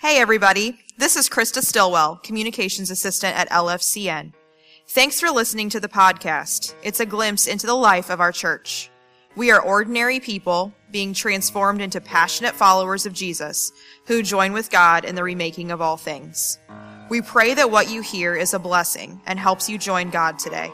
Hey 0.00 0.20
everybody, 0.20 0.78
this 0.96 1.16
is 1.16 1.28
Krista 1.28 1.60
Stillwell, 1.60 2.20
Communications 2.22 2.88
Assistant 2.88 3.36
at 3.36 3.50
LFCN. 3.50 4.32
Thanks 4.86 5.18
for 5.18 5.28
listening 5.28 5.68
to 5.70 5.80
the 5.80 5.88
podcast. 5.88 6.76
It's 6.84 7.00
a 7.00 7.04
glimpse 7.04 7.48
into 7.48 7.66
the 7.66 7.74
life 7.74 8.08
of 8.08 8.20
our 8.20 8.30
church. 8.30 8.90
We 9.34 9.50
are 9.50 9.60
ordinary 9.60 10.20
people 10.20 10.72
being 10.92 11.12
transformed 11.12 11.80
into 11.80 12.00
passionate 12.00 12.54
followers 12.54 13.06
of 13.06 13.12
Jesus 13.12 13.72
who 14.06 14.22
join 14.22 14.52
with 14.52 14.70
God 14.70 15.04
in 15.04 15.16
the 15.16 15.24
remaking 15.24 15.72
of 15.72 15.80
all 15.80 15.96
things. 15.96 16.60
We 17.10 17.20
pray 17.20 17.54
that 17.54 17.72
what 17.72 17.90
you 17.90 18.00
hear 18.00 18.36
is 18.36 18.54
a 18.54 18.60
blessing 18.60 19.20
and 19.26 19.36
helps 19.36 19.68
you 19.68 19.78
join 19.78 20.10
God 20.10 20.38
today. 20.38 20.70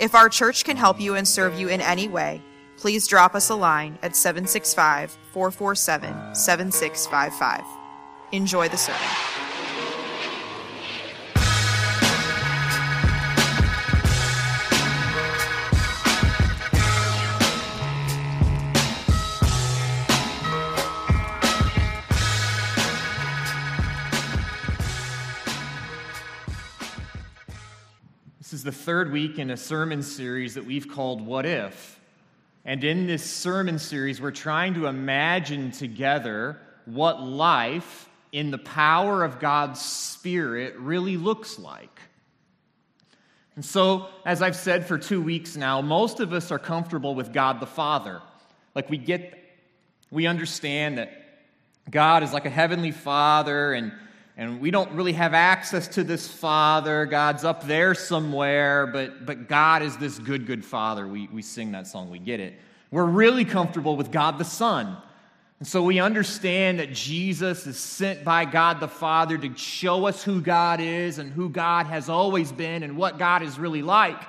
If 0.00 0.16
our 0.16 0.28
church 0.28 0.64
can 0.64 0.76
help 0.76 1.00
you 1.00 1.14
and 1.14 1.28
serve 1.28 1.56
you 1.56 1.68
in 1.68 1.80
any 1.80 2.08
way, 2.08 2.42
please 2.76 3.06
drop 3.06 3.36
us 3.36 3.50
a 3.50 3.54
line 3.54 4.00
at 4.02 4.16
765 4.16 5.16
447 5.32 6.34
7655. 6.34 7.77
Enjoy 8.30 8.68
the 8.68 8.76
sermon. 8.76 9.00
This 28.38 28.52
is 28.52 28.62
the 28.62 28.72
third 28.72 29.10
week 29.10 29.38
in 29.38 29.50
a 29.50 29.56
sermon 29.56 30.02
series 30.02 30.54
that 30.54 30.66
we've 30.66 30.88
called 30.88 31.24
What 31.24 31.46
If? 31.46 31.98
And 32.66 32.84
in 32.84 33.06
this 33.06 33.24
sermon 33.24 33.78
series, 33.78 34.20
we're 34.20 34.32
trying 34.32 34.74
to 34.74 34.86
imagine 34.86 35.70
together 35.70 36.58
what 36.84 37.22
life 37.22 38.07
in 38.32 38.50
the 38.50 38.58
power 38.58 39.24
of 39.24 39.40
God's 39.40 39.80
Spirit 39.80 40.76
really 40.76 41.16
looks 41.16 41.58
like. 41.58 42.00
And 43.56 43.64
so, 43.64 44.06
as 44.24 44.40
I've 44.40 44.54
said 44.54 44.86
for 44.86 44.98
two 44.98 45.20
weeks 45.20 45.56
now, 45.56 45.80
most 45.80 46.20
of 46.20 46.32
us 46.32 46.52
are 46.52 46.58
comfortable 46.58 47.14
with 47.14 47.32
God 47.32 47.58
the 47.60 47.66
Father. 47.66 48.20
Like 48.74 48.88
we 48.88 48.98
get, 48.98 49.36
we 50.10 50.26
understand 50.26 50.98
that 50.98 51.10
God 51.90 52.22
is 52.22 52.32
like 52.32 52.46
a 52.46 52.50
heavenly 52.50 52.92
Father 52.92 53.72
and 53.72 53.92
and 54.36 54.60
we 54.60 54.70
don't 54.70 54.92
really 54.92 55.14
have 55.14 55.34
access 55.34 55.88
to 55.88 56.04
this 56.04 56.28
father. 56.28 57.06
God's 57.06 57.42
up 57.42 57.66
there 57.66 57.92
somewhere 57.92 58.86
but, 58.86 59.26
but 59.26 59.48
god 59.48 59.82
is 59.82 59.96
this 59.96 60.20
good 60.20 60.46
good 60.46 60.64
father. 60.64 61.08
We, 61.08 61.28
we 61.32 61.42
sing 61.42 61.72
that 61.72 61.88
song. 61.88 62.08
We 62.08 62.20
get 62.20 62.38
it. 62.38 62.54
We're 62.92 63.04
really 63.04 63.44
comfortable 63.44 63.96
with 63.96 64.12
god 64.12 64.38
the 64.38 64.44
son 64.44 64.96
and 65.58 65.66
so 65.66 65.82
we 65.82 65.98
understand 65.98 66.78
that 66.78 66.92
jesus 66.92 67.66
is 67.66 67.78
sent 67.78 68.24
by 68.24 68.44
god 68.44 68.80
the 68.80 68.88
father 68.88 69.38
to 69.38 69.56
show 69.56 70.06
us 70.06 70.22
who 70.22 70.40
god 70.40 70.80
is 70.80 71.18
and 71.18 71.32
who 71.32 71.48
god 71.48 71.86
has 71.86 72.08
always 72.08 72.52
been 72.52 72.82
and 72.82 72.96
what 72.96 73.18
god 73.18 73.42
is 73.42 73.58
really 73.58 73.82
like 73.82 74.22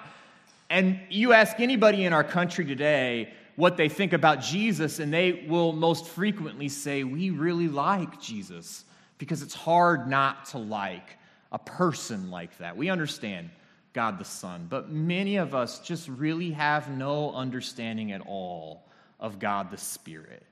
and 0.70 1.00
you 1.10 1.34
ask 1.34 1.60
anybody 1.60 2.06
in 2.06 2.14
our 2.14 2.24
country 2.24 2.66
today 2.66 3.32
what 3.56 3.78
they 3.78 3.90
think 3.90 4.14
about 4.14 4.42
jesus 4.42 5.00
and 5.00 5.14
they 5.14 5.46
will 5.48 5.74
most 5.74 6.08
frequently 6.08 6.70
say 6.70 7.04
we 7.04 7.30
really 7.30 7.68
like 7.68 8.20
jesus 8.22 8.86
because 9.20 9.44
it's 9.44 9.54
hard 9.54 10.10
not 10.10 10.46
to 10.46 10.58
like 10.58 11.18
a 11.52 11.60
person 11.60 12.32
like 12.32 12.58
that. 12.58 12.76
We 12.76 12.90
understand 12.90 13.50
God 13.94 14.18
the 14.18 14.26
Son, 14.26 14.68
but 14.70 14.90
many 14.90 15.38
of 15.38 15.54
us 15.54 15.80
just 15.80 16.08
really 16.08 16.52
have 16.52 16.90
no 16.90 17.34
understanding 17.34 18.12
at 18.12 18.22
all 18.22 18.84
of 19.20 19.40
God 19.40 19.72
the 19.72 19.78
Spirit. 19.78 20.44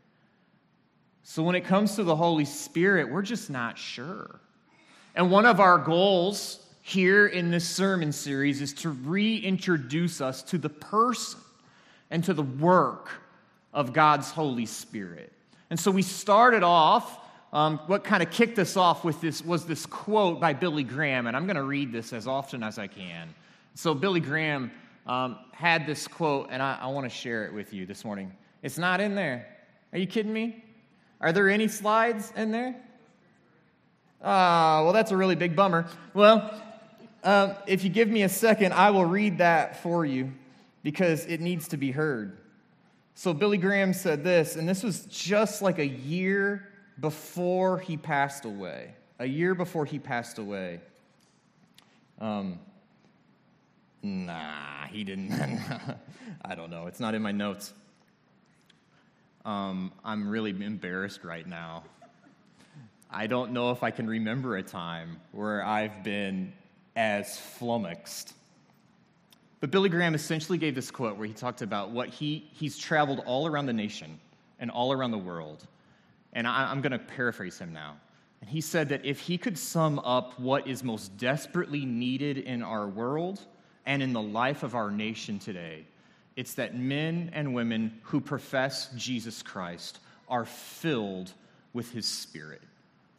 So 1.29 1.43
when 1.43 1.55
it 1.55 1.65
comes 1.65 1.97
to 1.97 2.05
the 2.05 2.15
Holy 2.15 2.45
Spirit, 2.45 3.11
we're 3.11 3.21
just 3.21 3.49
not 3.49 3.77
sure. 3.77 4.39
And 5.13 5.29
one 5.29 5.45
of 5.45 5.59
our 5.59 5.77
goals 5.77 6.65
here 6.81 7.27
in 7.27 7.51
this 7.51 7.67
sermon 7.67 8.13
series 8.13 8.61
is 8.61 8.73
to 8.75 8.91
reintroduce 8.91 10.21
us 10.21 10.41
to 10.43 10.57
the 10.57 10.69
person 10.69 11.41
and 12.09 12.23
to 12.23 12.33
the 12.33 12.43
work 12.43 13.09
of 13.73 13.91
God's 13.91 14.31
Holy 14.31 14.65
Spirit. 14.65 15.33
And 15.69 15.77
so 15.77 15.91
we 15.91 16.01
started 16.01 16.63
off 16.63 17.19
um, 17.51 17.79
what 17.87 18.05
kind 18.05 18.23
of 18.23 18.31
kicked 18.31 18.57
us 18.57 18.77
off 18.77 19.03
with 19.03 19.19
this 19.19 19.43
was 19.43 19.65
this 19.65 19.85
quote 19.85 20.39
by 20.39 20.53
Billy 20.53 20.85
Graham, 20.85 21.27
and 21.27 21.35
I'm 21.35 21.45
going 21.45 21.57
to 21.57 21.63
read 21.63 21.91
this 21.91 22.13
as 22.13 22.25
often 22.25 22.63
as 22.63 22.79
I 22.79 22.87
can. 22.87 23.35
So, 23.75 23.93
Billy 23.93 24.21
Graham 24.21 24.71
um, 25.05 25.39
had 25.51 25.85
this 25.85 26.07
quote, 26.07 26.47
and 26.51 26.63
I, 26.63 26.77
I 26.81 26.87
want 26.87 27.03
to 27.03 27.09
share 27.09 27.45
it 27.45 27.53
with 27.53 27.73
you 27.73 27.85
this 27.85 28.05
morning. 28.05 28.31
It's 28.63 28.77
not 28.77 29.01
in 29.01 29.13
there. 29.13 29.45
Are 29.91 29.99
you 29.99 30.07
kidding 30.07 30.31
me? 30.31 30.63
Are 31.19 31.31
there 31.31 31.49
any 31.49 31.67
slides 31.67 32.31
in 32.35 32.51
there? 32.51 32.75
Ah, 34.23 34.81
well, 34.83 34.93
that's 34.93 35.11
a 35.11 35.17
really 35.17 35.35
big 35.35 35.55
bummer. 35.55 35.87
Well, 36.13 36.53
um, 37.23 37.55
if 37.65 37.83
you 37.83 37.89
give 37.89 38.07
me 38.07 38.23
a 38.23 38.29
second, 38.29 38.73
I 38.73 38.91
will 38.91 39.05
read 39.05 39.39
that 39.39 39.81
for 39.81 40.05
you 40.05 40.31
because 40.83 41.25
it 41.25 41.41
needs 41.41 41.69
to 41.69 41.77
be 41.77 41.91
heard. 41.91 42.37
So, 43.15 43.33
Billy 43.33 43.57
Graham 43.57 43.93
said 43.93 44.23
this, 44.23 44.55
and 44.55 44.69
this 44.69 44.83
was 44.83 45.05
just 45.05 45.61
like 45.61 45.79
a 45.79 45.87
year 45.87 46.69
before 46.99 47.79
he 47.79 47.97
passed 47.97 48.45
away, 48.45 48.93
a 49.19 49.25
year 49.25 49.55
before 49.55 49.85
he 49.85 49.97
passed 49.97 50.37
away. 50.37 50.79
Um, 52.19 52.59
nah, 54.03 54.85
he 54.91 55.03
didn't. 55.03 55.31
I 56.45 56.55
don't 56.55 56.69
know. 56.69 56.87
It's 56.87 56.99
not 56.99 57.15
in 57.15 57.21
my 57.21 57.31
notes. 57.31 57.73
Um, 59.47 59.91
I'm 60.05 60.29
really 60.29 60.51
embarrassed 60.51 61.23
right 61.23 61.47
now. 61.47 61.83
I 63.09 63.25
don't 63.25 63.53
know 63.53 63.71
if 63.71 63.81
I 63.81 63.89
can 63.89 64.05
remember 64.05 64.57
a 64.57 64.63
time 64.63 65.19
where 65.31 65.65
I've 65.65 66.03
been 66.03 66.53
as 66.95 67.39
flummoxed. 67.39 68.33
But 69.59 69.71
Billy 69.71 69.89
Graham 69.89 70.13
essentially 70.13 70.59
gave 70.59 70.75
this 70.75 70.91
quote 70.91 71.17
where 71.17 71.27
he 71.27 71.33
talked 71.33 71.63
about 71.63 71.89
what 71.89 72.09
he, 72.09 72.47
he's 72.53 72.77
traveled 72.77 73.23
all 73.25 73.47
around 73.47 73.65
the 73.65 73.73
nation 73.73 74.19
and 74.59 74.69
all 74.69 74.91
around 74.91 75.11
the 75.11 75.17
world 75.17 75.65
and 76.37 76.47
I, 76.47 76.71
am 76.71 76.81
going 76.81 76.91
to 76.91 76.99
paraphrase 76.99 77.57
him 77.57 77.73
now. 77.73 77.97
And 78.41 78.49
he 78.49 78.61
said 78.61 78.89
that 78.89 79.03
if 79.03 79.19
he 79.19 79.39
could 79.39 79.57
sum 79.57 79.97
up 79.99 80.39
what 80.39 80.67
is 80.67 80.83
most 80.83 81.17
desperately 81.17 81.83
needed 81.83 82.37
in 82.37 82.61
our 82.61 82.87
world 82.87 83.41
and 83.87 84.03
in 84.03 84.13
the 84.13 84.21
life 84.21 84.61
of 84.61 84.75
our 84.75 84.91
nation 84.91 85.39
today, 85.39 85.85
it's 86.37 86.53
that 86.53 86.77
men 86.77 87.31
and 87.33 87.53
women 87.53 87.99
who 88.03 88.21
profess 88.21 88.89
Jesus 88.95 89.41
Christ 89.41 89.99
are 90.29 90.45
filled 90.45 91.33
with 91.73 91.91
his 91.91 92.05
Spirit, 92.05 92.61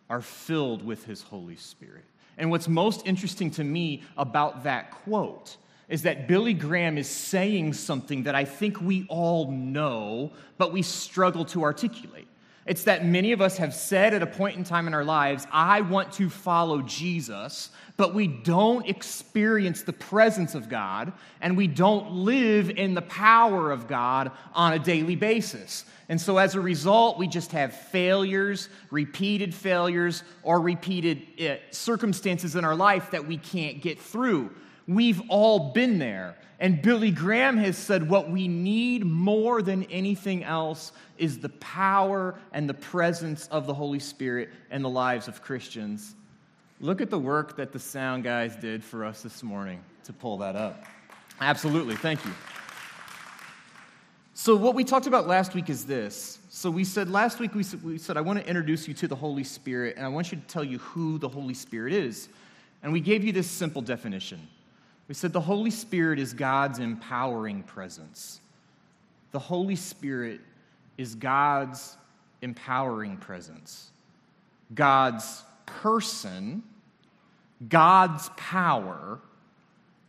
are 0.09 0.23
filled 0.23 0.85
with 0.85 1.05
his 1.05 1.21
Holy 1.21 1.57
Spirit. 1.57 2.05
And 2.39 2.51
what's 2.51 2.69
most 2.69 3.07
interesting 3.07 3.51
to 3.53 3.65
me 3.65 4.05
about 4.17 4.63
that 4.65 4.93
quote 4.93 5.57
is 5.89 6.03
that 6.03 6.29
Billy 6.29 6.55
Graham 6.55 6.97
is 6.97 7.09
saying 7.09 7.73
something 7.73 8.23
that 8.23 8.35
I 8.35 8.45
think 8.45 8.81
we 8.81 9.05
all 9.09 9.51
know, 9.51 10.33
but 10.57 10.73
we 10.73 10.83
struggle 10.83 11.45
to 11.47 11.65
articulate. 11.65 12.29
It's 12.69 12.85
that 12.85 13.05
many 13.05 13.33
of 13.33 13.41
us 13.41 13.57
have 13.57 13.75
said 13.75 14.13
at 14.13 14.23
a 14.23 14.27
point 14.27 14.59
in 14.59 14.63
time 14.63 14.87
in 14.87 14.93
our 14.93 15.05
lives, 15.05 15.47
I 15.51 15.81
want 15.81 16.13
to 16.13 16.29
follow 16.29 16.83
Jesus, 16.83 17.71
but 17.97 18.13
we 18.13 18.27
don't 18.27 18.87
experience 18.87 19.83
the 19.83 19.95
presence 19.95 20.55
of 20.55 20.69
God 20.69 21.15
and 21.41 21.57
we 21.57 21.67
don't 21.67 22.13
live 22.13 22.69
in 22.69 22.93
the 22.93 23.03
power 23.03 23.73
of 23.73 23.89
God 23.89 24.33
on 24.53 24.75
a 24.75 24.79
daily 24.79 25.17
basis. 25.17 25.87
And 26.11 26.21
so 26.21 26.37
as 26.37 26.55
a 26.55 26.61
result, 26.61 27.19
we 27.19 27.27
just 27.27 27.53
have 27.53 27.73
failures, 27.73 28.69
repeated 28.91 29.55
failures, 29.55 30.23
or 30.43 30.61
repeated 30.61 31.23
uh, 31.41 31.57
circumstances 31.71 32.55
in 32.55 32.67
our 32.67 32.77
life 32.77 33.11
that 33.13 33.27
we 33.27 33.39
can't 33.39 33.81
get 33.81 33.99
through. 33.99 34.51
We've 34.89 35.21
all 35.29 35.71
been 35.73 35.99
there. 35.99 36.35
And 36.61 36.83
Billy 36.83 37.13
Graham 37.13 37.57
has 37.59 37.77
said 37.77 38.09
what 38.09 38.31
we 38.31 38.49
need 38.49 39.05
more 39.05 39.63
than 39.63 39.85
anything 39.85 40.43
else 40.43 40.91
is 41.17 41.39
the 41.39 41.51
power 41.51 42.35
and 42.53 42.69
the 42.69 42.75
presence 42.75 43.47
of 43.49 43.67
the 43.67 43.75
Holy 43.75 44.01
Spirit 44.01 44.49
in 44.73 44.83
the 44.83 44.89
lives 44.89 45.29
of 45.29 45.41
Christians. 45.41 46.17
Look 46.81 47.01
at 47.01 47.11
the 47.11 47.19
work 47.19 47.57
that 47.57 47.73
the 47.73 47.79
sound 47.79 48.25
guys 48.25 48.57
did 48.57 48.83
for 48.83 49.05
us 49.05 49.23
this 49.23 49.43
morning 49.43 49.81
to 50.05 50.13
pull 50.13 50.39
that 50.39 50.57
up. 50.57 50.85
Absolutely. 51.41 51.95
Thank 51.95 52.25
you. 52.25 52.33
So, 54.35 54.57
what 54.57 54.75
we 54.75 54.85
talked 54.85 55.07
about 55.07 55.27
last 55.27 55.55
week 55.55 55.69
is 55.69 55.85
this. 55.85 56.39
So, 56.49 56.71
we 56.71 56.85
said 56.85 57.11
last 57.11 57.41
week, 57.41 57.55
we 57.55 57.63
said, 57.65 57.83
we 57.83 57.99
said, 57.99 58.17
I 58.17 58.21
want 58.21 58.41
to 58.41 58.47
introduce 58.49 58.87
you 58.87 58.95
to 58.95 59.09
the 59.09 59.17
Holy 59.17 59.43
Spirit, 59.45 59.97
and 59.97 60.07
I 60.07 60.09
want 60.09 60.31
you 60.31 60.39
to 60.39 60.47
tell 60.47 60.63
you 60.65 60.79
who 60.79 61.19
the 61.19 61.29
Holy 61.29 61.55
Spirit 61.55 61.93
is. 61.93 62.29
And 62.83 62.93
we 62.93 63.01
gave 63.01 63.25
you 63.25 63.33
this 63.33 63.51
simple 63.51 63.83
definition 63.83 64.41
we 65.09 65.15
said 65.15 65.33
the 65.33 65.41
Holy 65.41 65.71
Spirit 65.71 66.19
is 66.19 66.35
God's 66.35 66.79
empowering 66.79 67.63
presence. 67.63 68.41
The 69.33 69.39
Holy 69.39 69.77
Spirit 69.77 70.41
is 70.99 71.15
God's 71.15 71.97
empowering 72.43 73.17
presence. 73.17 73.91
God's 74.75 75.43
person, 75.67 76.63
God's 77.69 78.29
power, 78.37 79.19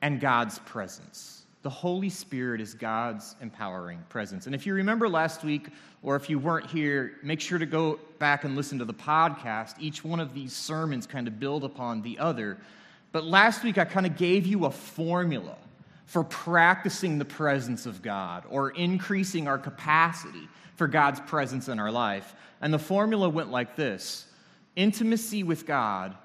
and 0.02 0.20
God's 0.20 0.60
presence. 0.60 1.44
The 1.62 1.70
Holy 1.70 2.10
Spirit 2.10 2.62
is 2.62 2.74
God's 2.74 3.36
empowering 3.42 4.04
presence. 4.10 4.46
And 4.46 4.56
if 4.56 4.66
you 4.66 4.74
remember 4.74 5.10
last 5.10 5.44
week, 5.44 5.68
or 6.04 6.16
if 6.16 6.30
you 6.30 6.40
weren't 6.40 6.70
here, 6.70 7.14
make 7.22 7.42
sure 7.42 7.60
to 7.60 7.66
go 7.66 8.00
back 8.18 8.46
and 8.46 8.56
listen 8.56 8.80
to 8.80 8.86
the 8.86 8.94
podcast. 8.94 9.76
Each 9.80 10.04
one 10.04 10.22
of 10.22 10.34
these 10.34 10.54
sermons 10.54 11.06
kind 11.06 11.28
of 11.28 11.40
build 11.40 11.66
upon 11.66 12.02
the 12.02 12.18
other. 12.20 12.58
But 13.12 13.24
last 13.24 13.64
week, 13.64 13.78
I 13.78 13.86
kind 13.86 14.06
of 14.06 14.18
gave 14.18 14.46
you 14.46 14.66
a 14.66 14.72
formula 14.72 15.58
for 16.06 16.24
practicing 16.24 17.18
the 17.18 17.26
presence 17.26 17.86
of 17.86 18.02
God 18.02 18.44
or 18.50 18.72
increasing 18.72 19.48
our 19.48 19.58
capacity 19.58 20.48
for 20.76 20.88
God's 20.88 21.20
presence 21.22 21.68
in 21.68 21.80
our 21.80 21.92
life. 21.92 22.36
And 22.62 22.74
the 22.74 22.80
formula 22.80 23.30
went 23.30 23.52
like 23.52 23.76
this 23.76 24.26
intimacy 24.76 25.44
with 25.44 25.66
God 25.66 26.16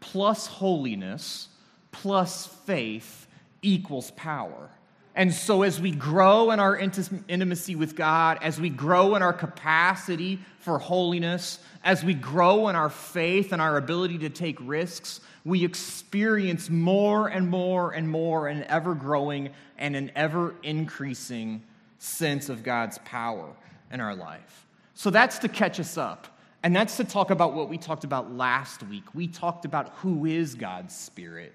plus 0.00 0.46
holiness 0.46 1.48
plus 1.90 2.46
faith 2.46 3.26
equals 3.62 4.10
power. 4.12 4.68
And 5.16 5.32
so, 5.32 5.62
as 5.62 5.80
we 5.80 5.92
grow 5.92 6.50
in 6.50 6.58
our 6.58 6.76
intimacy 6.76 7.76
with 7.76 7.94
God, 7.94 8.38
as 8.42 8.60
we 8.60 8.68
grow 8.68 9.14
in 9.14 9.22
our 9.22 9.32
capacity 9.32 10.40
for 10.58 10.78
holiness, 10.78 11.60
as 11.84 12.04
we 12.04 12.14
grow 12.14 12.68
in 12.68 12.74
our 12.74 12.90
faith 12.90 13.52
and 13.52 13.62
our 13.62 13.76
ability 13.76 14.18
to 14.18 14.28
take 14.28 14.58
risks, 14.60 15.20
we 15.44 15.64
experience 15.64 16.70
more 16.70 17.28
and 17.28 17.48
more 17.48 17.92
and 17.92 18.08
more 18.08 18.48
an 18.48 18.64
ever 18.64 18.94
growing 18.94 19.50
and 19.78 19.94
an 19.94 20.10
ever 20.16 20.54
increasing 20.62 21.62
sense 21.98 22.48
of 22.48 22.62
God's 22.62 22.98
power 23.04 23.50
in 23.92 24.00
our 24.00 24.14
life. 24.14 24.66
So, 24.94 25.10
that's 25.10 25.38
to 25.40 25.48
catch 25.48 25.80
us 25.80 25.98
up. 25.98 26.28
And 26.62 26.74
that's 26.74 26.96
to 26.96 27.04
talk 27.04 27.30
about 27.30 27.52
what 27.52 27.68
we 27.68 27.76
talked 27.76 28.04
about 28.04 28.32
last 28.32 28.82
week. 28.84 29.02
We 29.14 29.28
talked 29.28 29.66
about 29.66 29.90
who 29.96 30.24
is 30.24 30.54
God's 30.54 30.96
Spirit. 30.96 31.52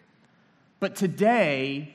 But 0.79 0.95
today, 0.95 1.91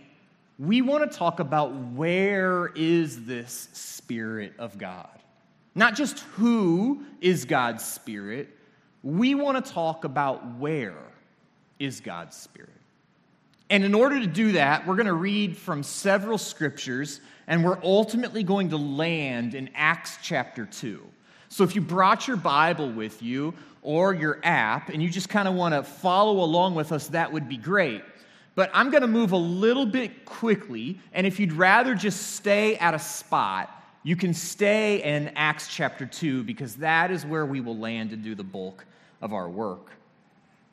we 0.59 0.83
want 0.83 1.09
to 1.09 1.17
talk 1.17 1.39
about 1.39 1.73
where 1.93 2.73
is 2.75 3.25
this 3.25 3.69
Spirit 3.73 4.55
of 4.59 4.79
God? 4.79 5.09
Not 5.77 5.95
just 5.95 6.21
who 6.35 7.05
is 7.21 7.45
God's 7.45 7.85
Spirit, 7.85 8.49
we 9.05 9.37
want 9.37 9.65
to 9.65 9.73
talk 9.73 10.03
about 10.03 10.59
where 10.59 10.97
is 11.79 12.01
God's 12.01 12.37
Spirit. 12.37 12.71
And 13.71 13.85
in 13.85 13.95
order 13.95 14.21
to 14.21 14.27
do 14.27 14.53
that, 14.53 14.87
we're 14.87 14.97
going 14.97 15.07
to 15.07 15.13
read 15.15 15.57
from 15.57 15.83
several 15.83 16.39
scriptures, 16.39 17.21
and 17.47 17.65
we're 17.65 17.83
ultimately 17.83 18.43
going 18.43 18.71
to 18.71 18.77
land 18.77 19.55
in 19.55 19.71
Acts 19.75 20.19
chapter 20.23 20.67
2. 20.67 21.03
So 21.49 21.65
if 21.65 21.75
you 21.75 21.81
brought 21.81 22.29
your 22.29 22.37
Bible 22.37 22.91
with 22.91 23.23
you 23.23 23.55
or 23.83 24.15
your 24.15 24.41
app, 24.43 24.91
and 24.91 25.03
you 25.03 25.09
just 25.09 25.29
kind 25.29 25.49
of 25.49 25.55
want 25.55 25.75
to 25.75 25.83
follow 25.83 26.43
along 26.45 26.75
with 26.75 26.93
us, 26.93 27.09
that 27.09 27.33
would 27.33 27.49
be 27.49 27.57
great. 27.57 28.03
But 28.55 28.71
I'm 28.73 28.91
going 28.91 29.03
to 29.03 29.09
move 29.09 29.33
a 29.33 29.37
little 29.37 29.87
bit 29.87 30.25
quickly, 30.25 30.99
and 31.13 31.27
if 31.27 31.41
you'd 31.41 31.53
rather 31.53 31.95
just 31.95 32.35
stay 32.35 32.77
at 32.77 32.95
a 32.95 32.99
spot, 32.99 33.71
you 34.03 34.17
can 34.17 34.35
stay 34.35 35.03
in 35.03 35.29
Acts 35.35 35.69
chapter 35.69 36.07
2 36.07 36.45
because 36.45 36.77
that 36.77 37.11
is 37.11 37.25
where 37.25 37.47
we 37.47 37.61
will 37.61 37.77
land 37.77 38.13
and 38.13 38.23
do 38.23 38.35
the 38.35 38.45
bulk 38.45 38.85
of 39.23 39.33
our 39.33 39.49
work. 39.49 39.91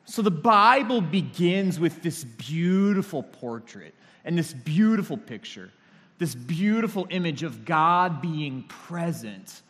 So 0.04 0.22
the 0.22 0.30
Bible 0.30 1.00
begins 1.00 1.78
with 1.78 2.02
this 2.02 2.24
beautiful 2.24 3.22
portrait 3.22 3.94
and 4.24 4.36
this 4.36 4.52
beautiful 4.52 5.16
picture, 5.16 5.70
this 6.18 6.34
beautiful 6.34 7.06
image 7.10 7.42
of 7.42 7.64
God 7.64 8.20
being 8.20 8.64
present 8.64 9.62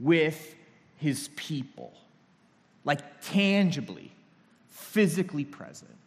with 0.00 0.54
his 0.96 1.28
people, 1.36 1.92
like 2.84 3.00
tangibly, 3.20 4.12
physically 4.68 5.44
present 5.44 5.98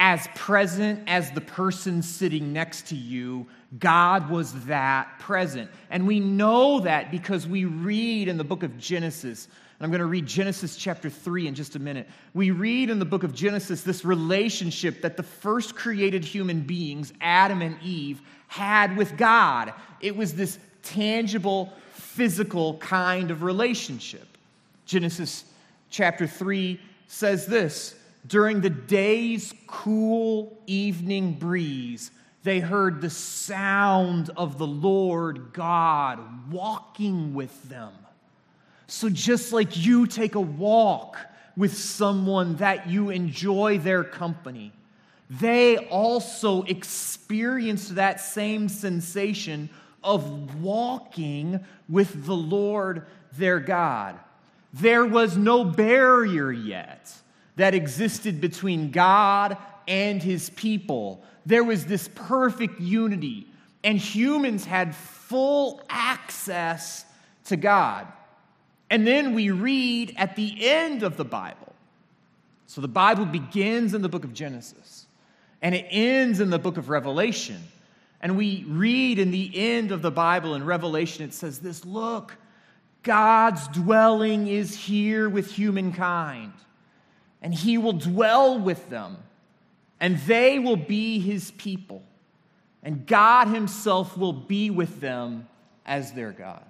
as 0.00 0.26
present 0.34 0.98
as 1.06 1.30
the 1.30 1.42
person 1.42 2.00
sitting 2.00 2.54
next 2.54 2.86
to 2.86 2.96
you, 2.96 3.46
God 3.78 4.30
was 4.30 4.64
that 4.64 5.18
present. 5.18 5.70
And 5.90 6.06
we 6.06 6.20
know 6.20 6.80
that 6.80 7.10
because 7.10 7.46
we 7.46 7.66
read 7.66 8.26
in 8.26 8.38
the 8.38 8.42
book 8.42 8.62
of 8.62 8.78
Genesis. 8.78 9.46
And 9.80 9.86
I'm 9.86 9.90
going 9.90 10.00
to 10.00 10.06
read 10.06 10.26
Genesis 10.26 10.76
chapter 10.76 11.08
3 11.08 11.46
in 11.46 11.54
just 11.54 11.74
a 11.74 11.78
minute. 11.78 12.06
We 12.34 12.50
read 12.50 12.90
in 12.90 12.98
the 12.98 13.06
book 13.06 13.22
of 13.22 13.34
Genesis 13.34 13.82
this 13.82 14.04
relationship 14.04 15.00
that 15.00 15.16
the 15.16 15.22
first 15.22 15.74
created 15.74 16.22
human 16.22 16.60
beings, 16.60 17.14
Adam 17.22 17.62
and 17.62 17.80
Eve, 17.82 18.20
had 18.46 18.94
with 18.98 19.16
God. 19.16 19.72
It 20.02 20.14
was 20.14 20.34
this 20.34 20.58
tangible, 20.82 21.72
physical 21.94 22.76
kind 22.76 23.30
of 23.30 23.42
relationship. 23.42 24.36
Genesis 24.84 25.44
chapter 25.88 26.26
3 26.26 26.78
says 27.06 27.46
this 27.46 27.94
during 28.26 28.60
the 28.60 28.68
day's 28.68 29.54
cool 29.66 30.58
evening 30.66 31.32
breeze, 31.32 32.10
they 32.42 32.60
heard 32.60 33.00
the 33.00 33.08
sound 33.08 34.28
of 34.36 34.58
the 34.58 34.66
Lord 34.66 35.54
God 35.54 36.52
walking 36.52 37.32
with 37.32 37.62
them. 37.70 37.92
So, 38.90 39.08
just 39.08 39.52
like 39.52 39.76
you 39.76 40.08
take 40.08 40.34
a 40.34 40.40
walk 40.40 41.16
with 41.56 41.76
someone 41.76 42.56
that 42.56 42.88
you 42.88 43.10
enjoy 43.10 43.78
their 43.78 44.02
company, 44.02 44.72
they 45.30 45.76
also 45.76 46.64
experienced 46.64 47.94
that 47.94 48.20
same 48.20 48.68
sensation 48.68 49.70
of 50.02 50.60
walking 50.60 51.60
with 51.88 52.26
the 52.26 52.34
Lord 52.34 53.06
their 53.38 53.60
God. 53.60 54.18
There 54.74 55.06
was 55.06 55.36
no 55.36 55.64
barrier 55.64 56.50
yet 56.50 57.14
that 57.54 57.76
existed 57.76 58.40
between 58.40 58.90
God 58.90 59.56
and 59.86 60.20
his 60.20 60.50
people. 60.50 61.22
There 61.46 61.62
was 61.62 61.86
this 61.86 62.08
perfect 62.12 62.80
unity, 62.80 63.46
and 63.84 63.96
humans 63.98 64.64
had 64.64 64.96
full 64.96 65.80
access 65.88 67.04
to 67.44 67.56
God. 67.56 68.08
And 68.90 69.06
then 69.06 69.34
we 69.34 69.50
read 69.50 70.14
at 70.16 70.36
the 70.36 70.68
end 70.68 71.02
of 71.02 71.16
the 71.16 71.24
Bible. 71.24 71.72
So 72.66 72.80
the 72.80 72.88
Bible 72.88 73.24
begins 73.24 73.94
in 73.94 74.02
the 74.02 74.08
book 74.08 74.24
of 74.24 74.34
Genesis 74.34 75.06
and 75.62 75.74
it 75.74 75.86
ends 75.90 76.40
in 76.40 76.50
the 76.50 76.58
book 76.58 76.76
of 76.76 76.88
Revelation. 76.88 77.62
And 78.20 78.36
we 78.36 78.64
read 78.68 79.18
in 79.18 79.30
the 79.30 79.50
end 79.54 79.92
of 79.92 80.02
the 80.02 80.10
Bible 80.10 80.54
in 80.54 80.64
Revelation, 80.64 81.24
it 81.24 81.32
says 81.32 81.60
this 81.60 81.84
Look, 81.84 82.36
God's 83.02 83.66
dwelling 83.68 84.46
is 84.48 84.76
here 84.76 85.28
with 85.28 85.52
humankind 85.52 86.52
and 87.42 87.54
he 87.54 87.78
will 87.78 87.94
dwell 87.94 88.58
with 88.58 88.90
them, 88.90 89.16
and 89.98 90.18
they 90.20 90.58
will 90.58 90.76
be 90.76 91.18
his 91.20 91.50
people, 91.52 92.02
and 92.82 93.06
God 93.06 93.48
himself 93.48 94.16
will 94.16 94.32
be 94.32 94.70
with 94.70 95.00
them 95.00 95.48
as 95.86 96.12
their 96.12 96.32
God. 96.32 96.64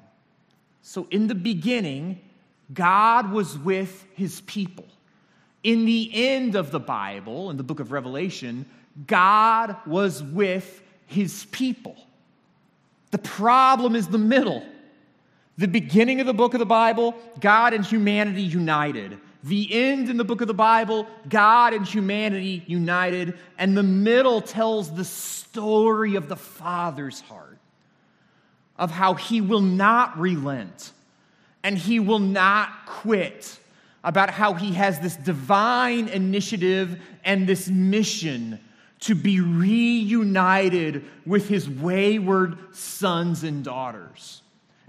So, 0.83 1.07
in 1.11 1.27
the 1.27 1.35
beginning, 1.35 2.21
God 2.73 3.33
was 3.33 3.59
with 3.59 4.07
his 4.15 4.41
people. 4.43 4.87
In 5.63 5.85
the 5.85 6.11
end 6.13 6.55
of 6.55 6.71
the 6.71 6.81
Bible, 6.81 7.51
in 7.51 7.57
the 7.57 7.63
book 7.63 7.81
of 7.81 7.93
Revelation, 7.93 8.65
God 9.07 9.77
was 9.87 10.23
with 10.23 10.83
his 11.07 11.45
people. 11.47 11.97
The 13.11 13.19
problem 13.19 13.95
is 13.95 14.09
the 14.09 14.19
middle. 14.19 14.65
The 15.59 15.69
beginning 15.69 16.21
of 16.21 16.27
the 16.27 16.33
book 16.33 16.55
of 16.55 16.61
the 16.61 16.67
Bible, 16.67 17.15
God 17.41 17.75
and 17.75 17.85
humanity 17.85 18.43
united 18.43 19.19
the 19.43 19.73
end 19.73 20.11
in 20.11 20.17
the 20.17 20.25
book 20.25 20.41
of 20.41 20.49
the 20.49 20.55
Bible, 20.55 21.07
God 21.29 21.73
and 21.73 21.87
humanity 21.87 22.63
united, 22.67 23.39
and 23.59 23.77
the 23.77 23.83
middle 23.83 24.41
tells 24.41 24.95
the 24.95 25.05
story 25.05 26.15
of 26.15 26.29
the 26.29 26.37
Father's 26.37 27.21
heart, 27.21 27.59
of 28.81 28.91
how 28.91 29.15
he 29.15 29.41
will 29.41 29.61
not 29.61 30.19
relent 30.19 30.91
and 31.63 31.77
he 31.77 32.01
will 32.01 32.19
not 32.19 32.87
quit, 32.87 33.59
about 34.03 34.31
how 34.31 34.55
he 34.55 34.73
has 34.73 34.99
this 35.01 35.15
divine 35.17 36.09
initiative 36.09 36.99
and 37.23 37.47
this 37.47 37.69
mission 37.69 38.59
to 39.01 39.15
be 39.15 39.41
reunited 39.41 41.05
with 41.27 41.49
his 41.49 41.69
wayward 41.69 42.57
sons 42.75 43.45
and 43.45 43.63
daughters. 43.63 44.41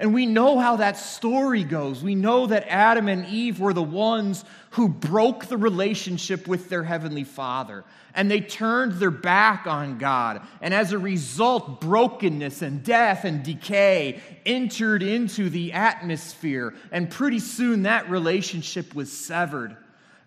And 0.02 0.16
we 0.16 0.26
know 0.26 0.58
how 0.58 0.78
that 0.78 0.98
story 0.98 1.64
goes. 1.64 2.02
We 2.02 2.16
know 2.16 2.48
that 2.48 2.66
Adam 2.68 3.08
and 3.08 3.24
Eve 3.28 3.60
were 3.60 3.72
the 3.72 3.84
ones 3.84 4.44
who 4.72 4.90
broke 4.90 5.46
the 5.46 5.58
relationship 5.58 6.48
with 6.48 6.70
their 6.70 6.84
heavenly 6.84 7.24
Father. 7.24 7.84
And 8.16 8.30
they 8.30 8.42
turned 8.42 8.94
their 8.94 9.12
back 9.12 9.68
on 9.68 10.00
God. 10.00 10.42
And 10.60 10.74
as 10.74 10.92
a 10.92 10.98
result, 10.98 11.82
brokenness 11.82 12.64
and 12.64 12.84
death 12.84 13.26
and 13.26 13.44
decay 13.44 14.20
entered 14.44 15.04
into 15.04 15.52
the 15.52 15.74
atmosphere. 15.74 16.74
And 16.92 17.08
pretty 17.08 17.40
soon 17.40 17.84
that 17.84 18.10
relationship 18.10 18.96
was 18.96 19.12
severed. 19.16 19.78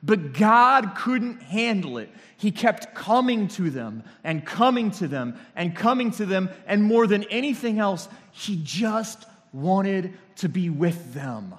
But 0.04 0.34
God 0.34 0.94
couldn't 0.94 1.42
handle 1.42 1.98
it. 1.98 2.10
He 2.36 2.52
kept 2.52 2.94
coming 2.94 3.48
to 3.48 3.70
them 3.70 4.04
and 4.22 4.46
coming 4.46 4.92
to 4.92 5.08
them 5.08 5.36
and 5.56 5.74
coming 5.74 6.12
to 6.12 6.26
them. 6.26 6.48
And 6.68 6.84
more 6.84 7.08
than 7.08 7.24
anything 7.24 7.80
else, 7.80 8.08
He 8.30 8.60
just 8.62 9.26
wanted 9.54 10.12
to 10.36 10.48
be 10.48 10.68
with 10.68 11.14
them. 11.14 11.54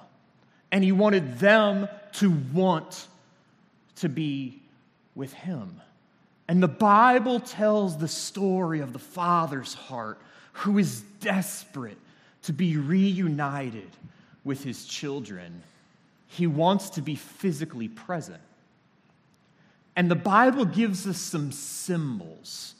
And 0.70 0.84
he 0.84 0.92
wanted 0.92 1.38
them 1.38 1.88
to 2.14 2.30
want 2.52 3.06
to 3.96 4.08
be 4.08 4.62
with 5.14 5.32
him. 5.32 5.80
And 6.48 6.62
the 6.62 6.68
Bible 6.68 7.40
tells 7.40 7.96
the 7.96 8.08
story 8.08 8.80
of 8.80 8.92
the 8.92 8.98
father's 8.98 9.74
heart 9.74 10.20
who 10.52 10.78
is 10.78 11.00
desperate 11.20 11.98
to 12.42 12.52
be 12.52 12.76
reunited 12.76 13.90
with 14.44 14.62
his 14.62 14.84
children. 14.84 15.62
He 16.28 16.46
wants 16.46 16.90
to 16.90 17.02
be 17.02 17.16
physically 17.16 17.88
present. 17.88 18.40
And 19.96 20.10
the 20.10 20.14
Bible 20.14 20.66
gives 20.66 21.06
us 21.06 21.18
some 21.18 21.50
symbols 21.50 22.74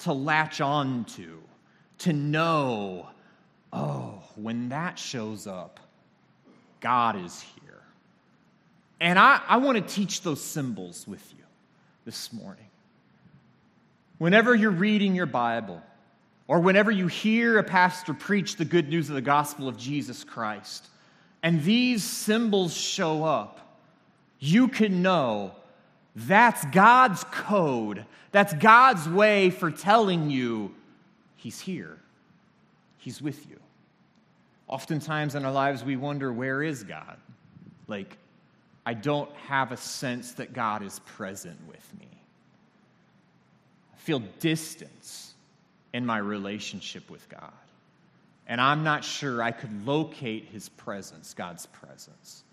to 0.00 0.12
latch 0.12 0.60
on 0.60 1.04
to, 1.04 1.42
to 1.98 2.12
know, 2.12 3.08
oh, 3.72 4.22
when 4.36 4.68
that 4.70 4.98
shows 4.98 5.46
up, 5.46 5.80
God 6.80 7.16
is 7.16 7.40
here. 7.40 7.82
And 9.00 9.18
I, 9.18 9.40
I 9.46 9.56
want 9.58 9.76
to 9.76 9.94
teach 9.94 10.22
those 10.22 10.40
symbols 10.40 11.06
with 11.06 11.34
you 11.36 11.44
this 12.04 12.32
morning. 12.32 12.66
Whenever 14.18 14.54
you're 14.54 14.70
reading 14.70 15.14
your 15.14 15.26
Bible, 15.26 15.82
or 16.48 16.60
whenever 16.60 16.90
you 16.90 17.06
hear 17.06 17.58
a 17.58 17.64
pastor 17.64 18.14
preach 18.14 18.56
the 18.56 18.64
good 18.64 18.88
news 18.88 19.08
of 19.08 19.14
the 19.14 19.20
gospel 19.20 19.68
of 19.68 19.76
Jesus 19.76 20.24
Christ, 20.24 20.86
and 21.42 21.62
these 21.64 22.02
symbols 22.02 22.74
show 22.74 23.24
up, 23.24 23.60
you 24.38 24.68
can 24.68 25.02
know 25.02 25.52
that's 26.14 26.64
God's 26.66 27.24
code. 27.24 28.06
That's 28.32 28.54
God's 28.54 29.08
way 29.08 29.50
for 29.50 29.70
telling 29.70 30.30
you 30.30 30.74
He's 31.36 31.60
here, 31.60 31.98
He's 32.98 33.20
with 33.20 33.48
you. 33.48 33.58
Oftentimes 34.68 35.34
in 35.34 35.44
our 35.44 35.52
lives, 35.52 35.84
we 35.84 35.96
wonder, 35.96 36.32
where 36.32 36.62
is 36.62 36.82
God? 36.82 37.18
Like, 37.86 38.16
I 38.84 38.94
don't 38.94 39.30
have 39.48 39.72
a 39.72 39.76
sense 39.76 40.32
that 40.32 40.52
God 40.52 40.82
is 40.82 40.98
present 41.00 41.58
with 41.68 41.88
me. 41.98 42.08
I 43.94 43.98
feel 43.98 44.20
distance 44.40 45.34
in 45.92 46.04
my 46.04 46.18
relationship 46.18 47.10
with 47.10 47.28
God. 47.28 47.52
And 48.46 48.60
I'm 48.60 48.84
not 48.84 49.04
sure 49.04 49.42
I 49.42 49.50
could 49.50 49.86
locate 49.86 50.46
his 50.46 50.68
presence, 50.68 51.34
God's 51.34 51.66
presence. 51.66 52.44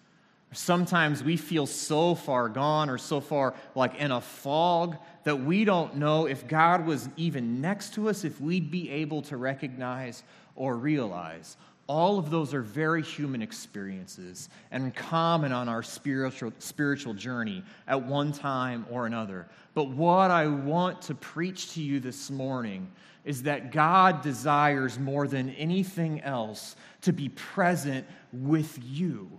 Sometimes 0.52 1.24
we 1.24 1.36
feel 1.36 1.66
so 1.66 2.14
far 2.14 2.48
gone 2.48 2.90
or 2.90 2.98
so 2.98 3.20
far 3.20 3.56
like 3.74 3.96
in 3.96 4.12
a 4.12 4.22
fog 4.22 4.98
that 5.24 5.40
we 5.40 5.66
don't 5.66 5.96
know 5.96 6.28
if 6.28 6.48
God 6.48 6.86
was 6.86 7.10
even 7.18 7.60
next 7.60 7.96
to 7.96 8.08
us, 8.08 8.24
if 8.24 8.40
we'd 8.40 8.70
be 8.70 8.90
able 8.90 9.24
to 9.24 9.38
recognize 9.38 10.24
or 10.56 10.76
realize 10.76 11.58
all 11.88 12.18
of 12.18 12.30
those 12.30 12.54
are 12.54 12.62
very 12.62 13.02
human 13.02 13.42
experiences 13.42 14.50
and 14.72 14.96
common 14.96 15.52
on 15.52 15.68
our 15.68 15.84
spiritual, 15.84 16.54
spiritual 16.60 17.14
journey 17.14 17.64
at 17.88 18.02
one 18.02 18.32
time 18.32 18.86
or 18.90 19.06
another. 19.06 19.48
But 19.74 19.90
what 19.90 20.32
I 20.32 20.48
want 20.48 21.02
to 21.04 21.16
preach 21.16 21.74
to 21.74 21.82
you 21.82 22.00
this 22.00 22.30
morning 22.32 22.90
is 23.26 23.44
that 23.44 23.72
God 23.72 24.22
desires 24.22 24.98
more 24.98 25.28
than 25.28 25.50
anything 25.52 26.22
else 26.22 26.76
to 27.02 27.12
be 27.12 27.30
present 27.30 28.06
with 28.32 28.80
you, 28.82 29.30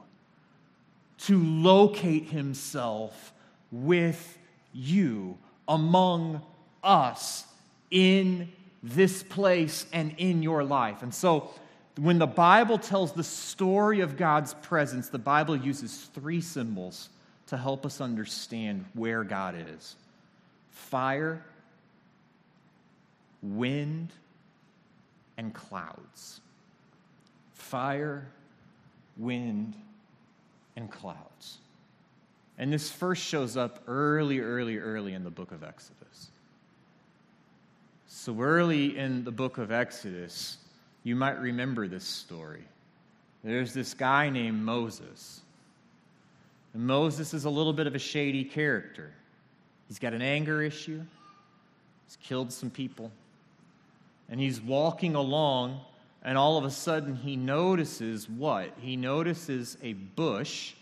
to 1.18 1.42
locate 1.42 2.26
Himself 2.26 3.32
with 3.70 4.38
you 4.72 5.38
among 5.66 6.42
us 6.82 7.46
in 7.90 8.52
this 8.82 9.22
place 9.22 9.86
and 9.92 10.14
in 10.18 10.42
your 10.42 10.62
life. 10.62 11.02
And 11.02 11.14
so, 11.14 11.50
when 11.96 12.18
the 12.18 12.26
Bible 12.26 12.78
tells 12.78 13.12
the 13.12 13.24
story 13.24 14.00
of 14.00 14.16
God's 14.16 14.54
presence, 14.54 15.08
the 15.08 15.18
Bible 15.18 15.56
uses 15.56 16.08
three 16.14 16.40
symbols 16.40 17.08
to 17.46 17.56
help 17.56 17.86
us 17.86 18.00
understand 18.00 18.84
where 18.94 19.22
God 19.22 19.54
is 19.74 19.96
fire, 20.70 21.44
wind, 23.42 24.10
and 25.36 25.54
clouds. 25.54 26.40
Fire, 27.54 28.26
wind, 29.16 29.74
and 30.76 30.90
clouds. 30.90 31.58
And 32.58 32.72
this 32.72 32.90
first 32.90 33.22
shows 33.22 33.56
up 33.56 33.82
early, 33.86 34.40
early, 34.40 34.78
early 34.78 35.14
in 35.14 35.24
the 35.24 35.30
book 35.30 35.52
of 35.52 35.62
Exodus. 35.62 36.28
So, 38.06 38.40
early 38.40 38.96
in 38.96 39.24
the 39.24 39.32
book 39.32 39.58
of 39.58 39.72
Exodus, 39.72 40.58
you 41.04 41.14
might 41.14 41.38
remember 41.38 41.86
this 41.86 42.04
story. 42.04 42.64
There's 43.44 43.74
this 43.74 43.92
guy 43.92 44.30
named 44.30 44.62
Moses. 44.62 45.42
And 46.72 46.86
Moses 46.86 47.34
is 47.34 47.44
a 47.44 47.50
little 47.50 47.74
bit 47.74 47.86
of 47.86 47.94
a 47.94 47.98
shady 47.98 48.42
character. 48.42 49.12
He's 49.86 49.98
got 49.98 50.14
an 50.14 50.22
anger 50.22 50.62
issue, 50.62 51.02
he's 52.06 52.16
killed 52.16 52.52
some 52.52 52.70
people. 52.70 53.12
And 54.30 54.40
he's 54.40 54.58
walking 54.58 55.14
along, 55.14 55.78
and 56.22 56.38
all 56.38 56.56
of 56.56 56.64
a 56.64 56.70
sudden 56.70 57.14
he 57.14 57.36
notices 57.36 58.26
what? 58.28 58.72
He 58.80 58.96
notices 58.96 59.76
a 59.82 59.92
bush. 59.92 60.72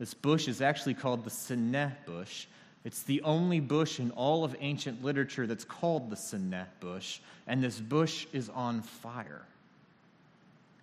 This 0.00 0.12
bush 0.12 0.48
is 0.48 0.60
actually 0.60 0.94
called 0.94 1.22
the 1.22 1.30
Seneh 1.30 1.92
bush. 2.04 2.46
It's 2.84 3.04
the 3.04 3.22
only 3.22 3.60
bush 3.60 4.00
in 4.00 4.10
all 4.10 4.42
of 4.42 4.56
ancient 4.58 5.04
literature 5.04 5.46
that's 5.46 5.64
called 5.64 6.10
the 6.10 6.16
Seneh 6.16 6.66
bush, 6.80 7.20
and 7.46 7.62
this 7.62 7.78
bush 7.78 8.26
is 8.32 8.48
on 8.48 8.82
fire 8.82 9.42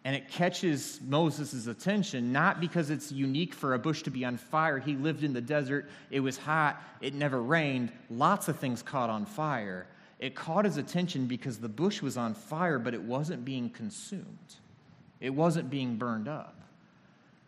and 0.05 0.15
it 0.15 0.29
catches 0.29 0.99
Moses' 1.01 1.65
attention, 1.65 2.31
not 2.31 2.59
because 2.59 2.91
it's 2.91 3.11
unique 3.11 3.55
for 3.55 3.73
a 3.73 3.79
bush 3.79 4.03
to 4.03 4.11
be 4.11 4.23
on 4.23 4.37
fire. 4.37 4.77
He 4.77 4.95
lived 4.95 5.23
in 5.23 5.33
the 5.33 5.41
desert, 5.41 5.89
it 6.11 6.19
was 6.19 6.37
hot, 6.37 6.79
it 7.01 7.15
never 7.15 7.41
rained, 7.41 7.91
lots 8.11 8.47
of 8.47 8.59
things 8.59 8.83
caught 8.83 9.09
on 9.09 9.25
fire. 9.25 9.87
It 10.19 10.35
caught 10.35 10.63
his 10.63 10.77
attention 10.77 11.25
because 11.25 11.57
the 11.57 11.67
bush 11.67 12.03
was 12.03 12.17
on 12.17 12.35
fire, 12.35 12.77
but 12.77 12.93
it 12.93 13.01
wasn't 13.01 13.43
being 13.43 13.71
consumed, 13.71 14.55
it 15.19 15.31
wasn't 15.31 15.71
being 15.71 15.97
burned 15.97 16.27
up. 16.27 16.55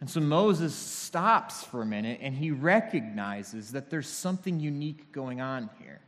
And 0.02 0.10
so 0.10 0.20
Moses 0.20 0.74
stops 0.74 1.64
for 1.64 1.84
a 1.84 1.86
minute 1.86 2.20
and 2.22 2.36
he 2.36 2.52
recognizes 2.52 3.72
that 3.72 3.90
there's 3.90 4.10
something 4.10 4.60
unique 4.60 5.12
going 5.12 5.42
on 5.42 5.70
here. 5.80 6.00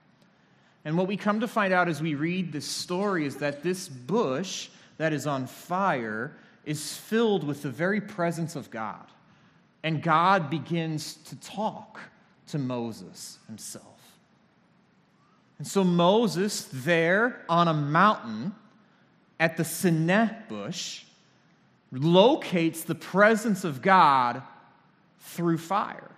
And 0.86 0.98
what 0.98 1.08
we 1.08 1.18
come 1.18 1.42
to 1.42 1.48
find 1.48 1.74
out 1.74 1.90
as 1.90 2.02
we 2.02 2.16
read 2.16 2.52
this 2.52 2.66
story 2.66 3.26
is 3.26 3.38
that 3.38 3.64
this 3.64 3.88
bush 3.88 4.70
that 5.00 5.14
is 5.14 5.26
on 5.26 5.48
fire 5.48 6.36
is 6.66 6.96
filled 6.96 7.44
with 7.44 7.64
the 7.64 7.70
very 7.70 8.02
presence 8.02 8.56
of 8.56 8.70
God. 8.70 9.06
And 9.82 10.04
God 10.04 10.50
begins 10.50 11.16
to 11.16 11.38
talk 11.38 12.00
to 12.48 12.60
Moses 12.60 13.40
himself. 13.48 13.86
And 15.58 15.66
so 15.66 15.84
Moses, 15.84 16.68
there 16.72 17.44
on 17.48 17.70
a 17.70 17.74
mountain 17.74 18.54
at 19.40 19.56
the 19.56 19.64
Seneh 19.64 20.48
bush, 20.50 21.06
locates 21.92 22.84
the 22.84 22.96
presence 22.96 23.64
of 23.64 23.82
God 23.82 24.44
through 25.20 25.60
fire. 25.60 26.12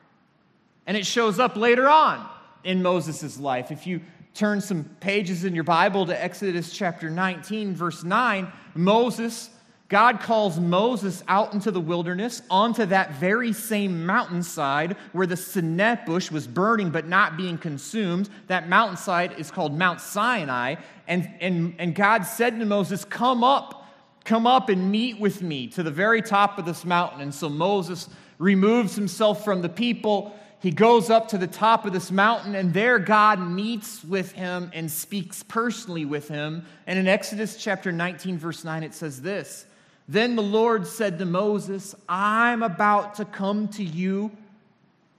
And 0.88 0.98
it 0.98 1.06
shows 1.06 1.40
up 1.40 1.56
later 1.56 1.88
on 1.88 2.28
in 2.64 2.82
Moses' 2.82 3.40
life. 3.40 3.70
If 3.70 3.86
you 3.86 4.02
turn 4.34 4.62
some 4.62 4.86
pages 5.00 5.44
in 5.46 5.54
your 5.56 5.64
Bible 5.64 6.06
to 6.06 6.24
Exodus 6.24 6.72
chapter 6.72 7.10
19, 7.10 7.76
verse 7.76 8.04
9, 8.04 8.52
Moses, 8.76 9.50
God 9.90 10.22
calls 10.22 10.58
Moses 10.58 11.22
out 11.28 11.54
into 11.54 11.70
the 11.70 11.82
wilderness 11.82 12.42
onto 12.50 12.86
that 12.86 13.16
very 13.16 13.52
same 13.52 14.06
mountainside 14.06 14.96
where 15.12 15.28
the 15.28 15.36
Seneh 15.36 16.06
bush 16.06 16.32
was 16.32 16.48
burning 16.48 16.92
but 16.92 17.10
not 17.10 17.36
being 17.36 17.58
consumed. 17.58 18.30
That 18.48 18.70
mountainside 18.70 19.38
is 19.38 19.52
called 19.52 19.78
Mount 19.78 20.00
Sinai. 20.00 20.76
And, 21.10 21.30
and, 21.42 21.76
and 21.78 21.94
God 21.94 22.24
said 22.24 22.58
to 22.58 22.66
Moses, 22.66 23.04
Come 23.04 23.44
up, 23.44 23.86
come 24.24 24.48
up 24.48 24.70
and 24.70 24.90
meet 24.90 25.20
with 25.20 25.42
me 25.42 25.68
to 25.68 25.84
the 25.84 25.92
very 25.92 26.22
top 26.22 26.58
of 26.58 26.64
this 26.64 26.86
mountain. 26.86 27.20
And 27.20 27.36
so 27.36 27.50
Moses 27.50 28.08
removes 28.38 28.96
himself 28.96 29.44
from 29.44 29.62
the 29.62 29.68
people 29.68 30.34
he 30.62 30.70
goes 30.70 31.10
up 31.10 31.30
to 31.30 31.40
the 31.40 31.48
top 31.48 31.88
of 31.88 31.94
this 31.94 32.12
mountain, 32.12 32.54
and 32.54 32.72
there 32.72 33.00
God 33.00 33.40
meets 33.40 34.04
with 34.04 34.32
him 34.34 34.70
and 34.76 34.92
speaks 34.92 35.42
personally 35.42 36.06
with 36.06 36.28
him. 36.28 36.68
And 36.86 37.00
in 37.00 37.08
Exodus 37.08 37.58
chapter 37.58 37.92
19, 37.92 38.38
verse 38.38 38.64
9, 38.64 38.84
it 38.84 38.94
says 38.94 39.24
this 39.24 39.66
Then 40.08 40.36
the 40.36 40.44
Lord 40.44 40.86
said 40.86 41.18
to 41.18 41.26
Moses, 41.26 41.96
I'm 42.08 42.62
about 42.62 43.16
to 43.16 43.26
come 43.26 43.70
to 43.70 43.84
you 43.84 44.32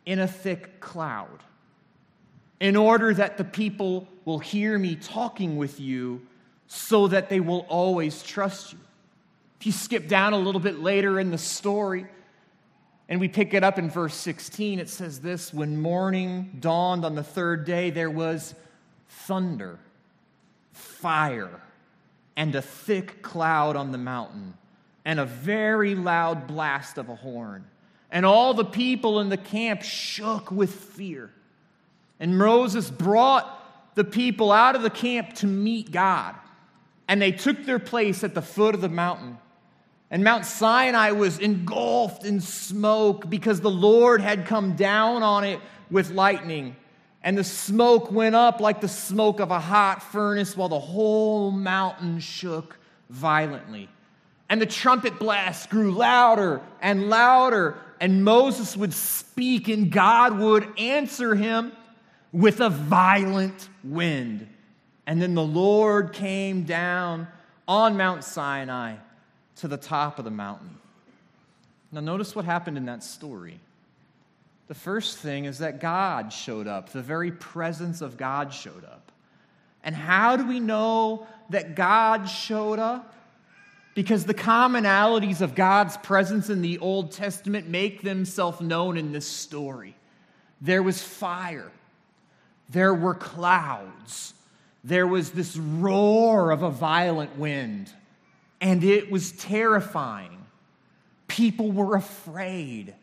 in 0.06 0.20
a 0.20 0.28
thick 0.28 0.78
cloud, 0.78 1.42
in 2.60 2.76
order 2.76 3.12
that 3.12 3.36
the 3.36 3.44
people 3.44 4.06
will 4.24 4.38
hear 4.38 4.78
me 4.78 4.94
talking 4.94 5.56
with 5.56 5.80
you, 5.80 6.24
so 6.68 7.08
that 7.08 7.28
they 7.28 7.40
will 7.40 7.66
always 7.68 8.22
trust 8.22 8.74
you. 8.74 8.78
If 9.58 9.66
you 9.66 9.72
skip 9.72 10.06
down 10.06 10.34
a 10.34 10.38
little 10.38 10.60
bit 10.60 10.78
later 10.78 11.18
in 11.18 11.32
the 11.32 11.38
story, 11.38 12.06
and 13.08 13.20
we 13.20 13.28
pick 13.28 13.54
it 13.54 13.64
up 13.64 13.78
in 13.78 13.90
verse 13.90 14.14
16. 14.14 14.78
It 14.78 14.88
says 14.88 15.20
this 15.20 15.52
When 15.52 15.80
morning 15.80 16.56
dawned 16.60 17.04
on 17.04 17.14
the 17.14 17.22
third 17.22 17.64
day, 17.64 17.90
there 17.90 18.10
was 18.10 18.54
thunder, 19.08 19.78
fire, 20.72 21.60
and 22.36 22.54
a 22.54 22.62
thick 22.62 23.22
cloud 23.22 23.76
on 23.76 23.92
the 23.92 23.98
mountain, 23.98 24.54
and 25.04 25.20
a 25.20 25.26
very 25.26 25.94
loud 25.94 26.46
blast 26.46 26.98
of 26.98 27.08
a 27.08 27.14
horn. 27.14 27.64
And 28.10 28.26
all 28.26 28.54
the 28.54 28.64
people 28.64 29.20
in 29.20 29.30
the 29.30 29.36
camp 29.36 29.82
shook 29.82 30.50
with 30.50 30.72
fear. 30.72 31.30
And 32.20 32.36
Moses 32.38 32.90
brought 32.90 33.94
the 33.94 34.04
people 34.04 34.52
out 34.52 34.76
of 34.76 34.82
the 34.82 34.90
camp 34.90 35.34
to 35.36 35.46
meet 35.46 35.90
God. 35.90 36.34
And 37.08 37.20
they 37.20 37.32
took 37.32 37.64
their 37.64 37.78
place 37.78 38.22
at 38.22 38.34
the 38.34 38.42
foot 38.42 38.74
of 38.74 38.80
the 38.80 38.88
mountain. 38.88 39.38
And 40.12 40.22
Mount 40.22 40.44
Sinai 40.44 41.12
was 41.12 41.38
engulfed 41.38 42.26
in 42.26 42.38
smoke 42.42 43.30
because 43.30 43.62
the 43.62 43.70
Lord 43.70 44.20
had 44.20 44.44
come 44.44 44.76
down 44.76 45.22
on 45.22 45.42
it 45.42 45.58
with 45.90 46.10
lightning. 46.10 46.76
And 47.22 47.38
the 47.38 47.44
smoke 47.44 48.12
went 48.12 48.34
up 48.34 48.60
like 48.60 48.82
the 48.82 48.88
smoke 48.88 49.40
of 49.40 49.50
a 49.50 49.58
hot 49.58 50.02
furnace 50.02 50.54
while 50.54 50.68
the 50.68 50.78
whole 50.78 51.50
mountain 51.50 52.20
shook 52.20 52.78
violently. 53.08 53.88
And 54.50 54.60
the 54.60 54.66
trumpet 54.66 55.18
blast 55.18 55.70
grew 55.70 55.92
louder 55.92 56.60
and 56.82 57.08
louder, 57.08 57.78
and 57.98 58.22
Moses 58.22 58.76
would 58.76 58.92
speak, 58.92 59.68
and 59.68 59.90
God 59.90 60.38
would 60.38 60.78
answer 60.78 61.34
him 61.34 61.72
with 62.32 62.60
a 62.60 62.68
violent 62.68 63.70
wind. 63.82 64.46
And 65.06 65.22
then 65.22 65.34
the 65.34 65.42
Lord 65.42 66.12
came 66.12 66.64
down 66.64 67.28
on 67.66 67.96
Mount 67.96 68.24
Sinai 68.24 68.96
to 69.56 69.68
the 69.68 69.76
top 69.76 70.18
of 70.18 70.24
the 70.24 70.30
mountain. 70.30 70.78
Now, 71.90 72.00
notice 72.00 72.34
what 72.34 72.44
happened 72.44 72.76
in 72.76 72.86
that 72.86 73.04
story. 73.04 73.60
The 74.68 74.74
first 74.74 75.18
thing 75.18 75.44
is 75.44 75.58
that 75.58 75.80
God 75.80 76.32
showed 76.32 76.66
up, 76.66 76.90
the 76.90 77.02
very 77.02 77.30
presence 77.30 78.00
of 78.00 78.16
God 78.16 78.54
showed 78.54 78.84
up. 78.84 79.12
And 79.84 79.94
how 79.94 80.36
do 80.36 80.46
we 80.46 80.60
know 80.60 81.26
that 81.50 81.74
God 81.74 82.28
showed 82.28 82.78
up? 82.78 83.14
Because 83.94 84.24
the 84.24 84.34
commonalities 84.34 85.42
of 85.42 85.54
God's 85.54 85.98
presence 85.98 86.48
in 86.48 86.62
the 86.62 86.78
Old 86.78 87.12
Testament 87.12 87.68
make 87.68 88.00
themselves 88.00 88.60
known 88.60 88.96
in 88.96 89.12
this 89.12 89.26
story. 89.26 89.94
There 90.62 90.82
was 90.82 91.02
fire, 91.02 91.70
there 92.70 92.94
were 92.94 93.14
clouds. 93.14 94.34
There 94.84 95.06
was 95.06 95.30
this 95.30 95.56
roar 95.56 96.50
of 96.50 96.64
a 96.64 96.70
violent 96.70 97.38
wind, 97.38 97.88
and 98.62 98.84
it 98.84 99.10
was 99.10 99.32
terrifying. 99.32 100.38
People 101.26 101.72
were 101.72 101.96
afraid. 101.96 102.94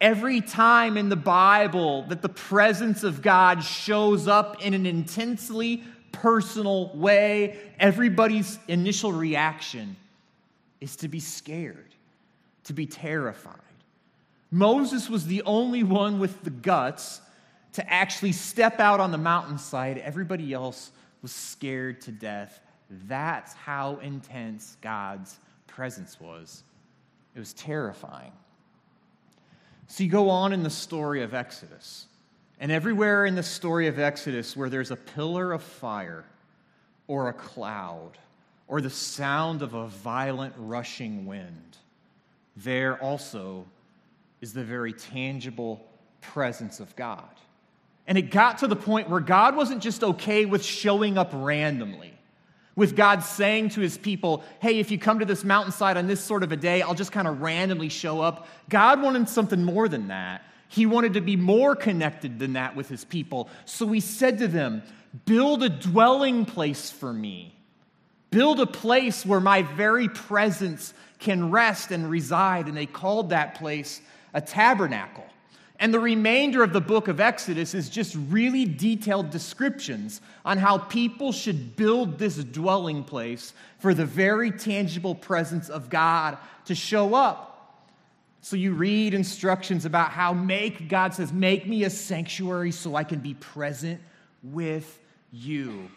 Every 0.00 0.40
time 0.40 0.96
in 0.96 1.10
the 1.10 1.14
Bible 1.14 2.04
that 2.08 2.22
the 2.22 2.28
presence 2.28 3.04
of 3.04 3.20
God 3.22 3.62
shows 3.62 4.26
up 4.26 4.64
in 4.64 4.74
an 4.74 4.86
intensely 4.86 5.84
personal 6.10 6.90
way, 6.96 7.58
everybody's 7.78 8.58
initial 8.66 9.12
reaction 9.12 9.94
is 10.80 10.96
to 10.96 11.08
be 11.08 11.20
scared, 11.20 11.94
to 12.64 12.72
be 12.72 12.86
terrified. 12.86 13.56
Moses 14.50 15.08
was 15.08 15.26
the 15.26 15.42
only 15.42 15.82
one 15.82 16.18
with 16.18 16.42
the 16.44 16.50
guts 16.50 17.20
to 17.74 17.92
actually 17.92 18.32
step 18.32 18.80
out 18.80 19.00
on 19.00 19.12
the 19.12 19.18
mountainside. 19.18 19.98
Everybody 19.98 20.52
else 20.52 20.92
was 21.20 21.32
scared 21.32 22.00
to 22.02 22.10
death. 22.10 22.60
That's 23.08 23.54
how 23.54 23.96
intense 24.02 24.76
God's 24.80 25.38
presence 25.66 26.20
was. 26.20 26.62
It 27.34 27.38
was 27.38 27.54
terrifying. 27.54 28.32
So 29.86 30.04
you 30.04 30.10
go 30.10 30.30
on 30.30 30.52
in 30.52 30.62
the 30.62 30.70
story 30.70 31.22
of 31.22 31.34
Exodus, 31.34 32.06
and 32.60 32.70
everywhere 32.70 33.26
in 33.26 33.34
the 33.34 33.42
story 33.42 33.88
of 33.88 33.98
Exodus 33.98 34.56
where 34.56 34.68
there's 34.68 34.90
a 34.90 34.96
pillar 34.96 35.52
of 35.52 35.62
fire 35.62 36.24
or 37.08 37.28
a 37.28 37.32
cloud 37.32 38.12
or 38.68 38.80
the 38.80 38.90
sound 38.90 39.62
of 39.62 39.74
a 39.74 39.86
violent 39.88 40.54
rushing 40.56 41.26
wind, 41.26 41.76
there 42.56 43.02
also 43.02 43.66
is 44.40 44.52
the 44.52 44.64
very 44.64 44.92
tangible 44.92 45.84
presence 46.20 46.80
of 46.80 46.94
God. 46.96 47.28
And 48.06 48.18
it 48.18 48.30
got 48.30 48.58
to 48.58 48.66
the 48.66 48.76
point 48.76 49.08
where 49.08 49.20
God 49.20 49.56
wasn't 49.56 49.82
just 49.82 50.02
okay 50.02 50.44
with 50.44 50.64
showing 50.64 51.18
up 51.18 51.30
randomly, 51.34 52.11
with 52.74 52.96
God 52.96 53.22
saying 53.22 53.70
to 53.70 53.80
his 53.80 53.98
people, 53.98 54.42
hey, 54.60 54.78
if 54.78 54.90
you 54.90 54.98
come 54.98 55.18
to 55.18 55.24
this 55.24 55.44
mountainside 55.44 55.96
on 55.96 56.06
this 56.06 56.20
sort 56.20 56.42
of 56.42 56.52
a 56.52 56.56
day, 56.56 56.82
I'll 56.82 56.94
just 56.94 57.12
kind 57.12 57.28
of 57.28 57.42
randomly 57.42 57.88
show 57.88 58.20
up. 58.20 58.48
God 58.68 59.02
wanted 59.02 59.28
something 59.28 59.62
more 59.62 59.88
than 59.88 60.08
that. 60.08 60.42
He 60.68 60.86
wanted 60.86 61.14
to 61.14 61.20
be 61.20 61.36
more 61.36 61.76
connected 61.76 62.38
than 62.38 62.54
that 62.54 62.74
with 62.74 62.88
his 62.88 63.04
people. 63.04 63.50
So 63.66 63.86
he 63.88 64.00
said 64.00 64.38
to 64.38 64.48
them, 64.48 64.82
Build 65.26 65.62
a 65.62 65.68
dwelling 65.68 66.46
place 66.46 66.90
for 66.90 67.12
me. 67.12 67.54
Build 68.30 68.60
a 68.60 68.66
place 68.66 69.26
where 69.26 69.40
my 69.40 69.60
very 69.60 70.08
presence 70.08 70.94
can 71.18 71.50
rest 71.50 71.90
and 71.90 72.08
reside. 72.08 72.66
And 72.66 72.74
they 72.74 72.86
called 72.86 73.28
that 73.28 73.56
place 73.56 74.00
a 74.32 74.40
tabernacle. 74.40 75.26
And 75.82 75.92
the 75.92 75.98
remainder 75.98 76.62
of 76.62 76.72
the 76.72 76.80
book 76.80 77.08
of 77.08 77.18
Exodus 77.18 77.74
is 77.74 77.90
just 77.90 78.16
really 78.28 78.64
detailed 78.64 79.30
descriptions 79.30 80.20
on 80.44 80.56
how 80.56 80.78
people 80.78 81.32
should 81.32 81.74
build 81.74 82.20
this 82.20 82.36
dwelling 82.36 83.02
place 83.02 83.52
for 83.80 83.92
the 83.92 84.06
very 84.06 84.52
tangible 84.52 85.16
presence 85.16 85.68
of 85.68 85.90
God 85.90 86.38
to 86.66 86.76
show 86.76 87.16
up. 87.16 87.82
So 88.42 88.54
you 88.54 88.74
read 88.74 89.12
instructions 89.12 89.84
about 89.84 90.10
how 90.10 90.32
make, 90.32 90.88
God 90.88 91.14
says, 91.14 91.32
make 91.32 91.66
me 91.66 91.82
a 91.82 91.90
sanctuary 91.90 92.70
so 92.70 92.94
I 92.94 93.02
can 93.02 93.18
be 93.18 93.34
present 93.34 94.00
with 94.44 95.00
you. 95.32 95.90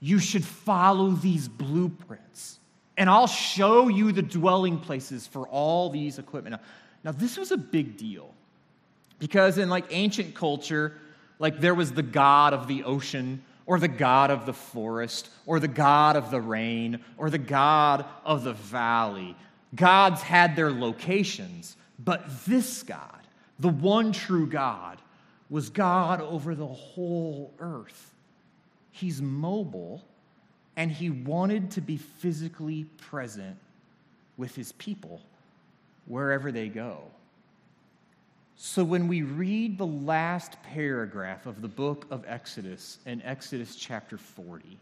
You 0.00 0.18
should 0.18 0.46
follow 0.46 1.10
these 1.10 1.46
blueprints, 1.46 2.58
and 2.96 3.10
I'll 3.10 3.26
show 3.26 3.88
you 3.88 4.12
the 4.12 4.22
dwelling 4.22 4.78
places 4.78 5.26
for 5.26 5.46
all 5.48 5.90
these 5.90 6.18
equipment. 6.18 6.54
Now, 6.54 7.12
now 7.12 7.12
this 7.12 7.36
was 7.36 7.52
a 7.52 7.58
big 7.58 7.98
deal 7.98 8.32
because 9.18 9.58
in 9.58 9.68
like 9.68 9.86
ancient 9.90 10.34
culture, 10.34 10.92
like 11.38 11.60
there 11.60 11.74
was 11.74 11.92
the 11.92 12.02
god 12.02 12.52
of 12.52 12.66
the 12.66 12.84
ocean, 12.84 13.42
or 13.66 13.78
the 13.78 13.88
god 13.88 14.30
of 14.30 14.46
the 14.46 14.52
forest, 14.52 15.30
or 15.46 15.58
the 15.58 15.68
god 15.68 16.16
of 16.16 16.30
the 16.30 16.40
rain, 16.40 17.00
or 17.16 17.30
the 17.30 17.38
god 17.38 18.04
of 18.24 18.44
the 18.44 18.52
valley. 18.52 19.34
Gods 19.74 20.22
had 20.22 20.54
their 20.54 20.70
locations, 20.70 21.76
but 21.98 22.24
this 22.46 22.82
God, 22.82 23.20
the 23.58 23.68
one 23.68 24.12
true 24.12 24.46
God, 24.46 24.98
was 25.50 25.70
God 25.70 26.20
over 26.20 26.54
the 26.54 26.66
whole 26.66 27.52
earth. 27.58 28.12
He's 28.92 29.20
mobile, 29.20 30.04
and 30.76 30.90
he 30.90 31.10
wanted 31.10 31.72
to 31.72 31.80
be 31.80 31.96
physically 31.96 32.84
present 32.98 33.56
with 34.36 34.54
his 34.54 34.72
people 34.72 35.20
wherever 36.06 36.52
they 36.52 36.68
go. 36.68 37.02
So 38.56 38.84
when 38.84 39.08
we 39.08 39.22
read 39.22 39.78
the 39.78 39.86
last 39.86 40.62
paragraph 40.62 41.46
of 41.46 41.60
the 41.60 41.68
book 41.68 42.06
of 42.10 42.24
Exodus 42.26 42.98
in 43.04 43.20
Exodus 43.22 43.74
chapter 43.76 44.16
40, 44.16 44.78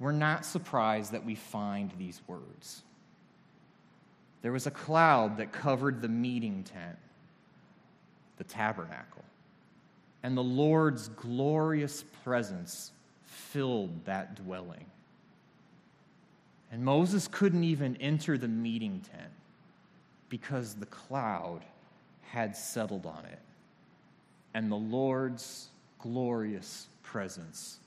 we're 0.00 0.12
not 0.12 0.44
surprised 0.44 1.12
that 1.12 1.24
we 1.24 1.34
find 1.34 1.92
these 1.98 2.20
words. 2.26 2.82
There 4.42 4.52
was 4.52 4.66
a 4.66 4.70
cloud 4.70 5.36
that 5.36 5.52
covered 5.52 6.02
the 6.02 6.08
meeting 6.08 6.64
tent, 6.64 6.98
the 8.38 8.44
tabernacle, 8.44 9.24
and 10.22 10.36
the 10.36 10.42
Lord's 10.42 11.08
glorious 11.10 12.04
presence 12.24 12.92
filled 13.22 14.04
that 14.06 14.34
dwelling. 14.34 14.86
And 16.72 16.84
Moses 16.84 17.28
couldn't 17.28 17.64
even 17.64 17.96
enter 17.96 18.38
the 18.38 18.48
meeting 18.48 19.02
tent 19.12 19.30
because 20.28 20.74
the 20.74 20.86
cloud 20.86 21.62
had 22.32 22.54
settled 22.54 23.06
on 23.06 23.24
it, 23.24 23.40
and 24.54 24.70
the 24.70 24.76
Lord's 24.76 25.68
glorious 25.98 26.86
presence 27.02 27.80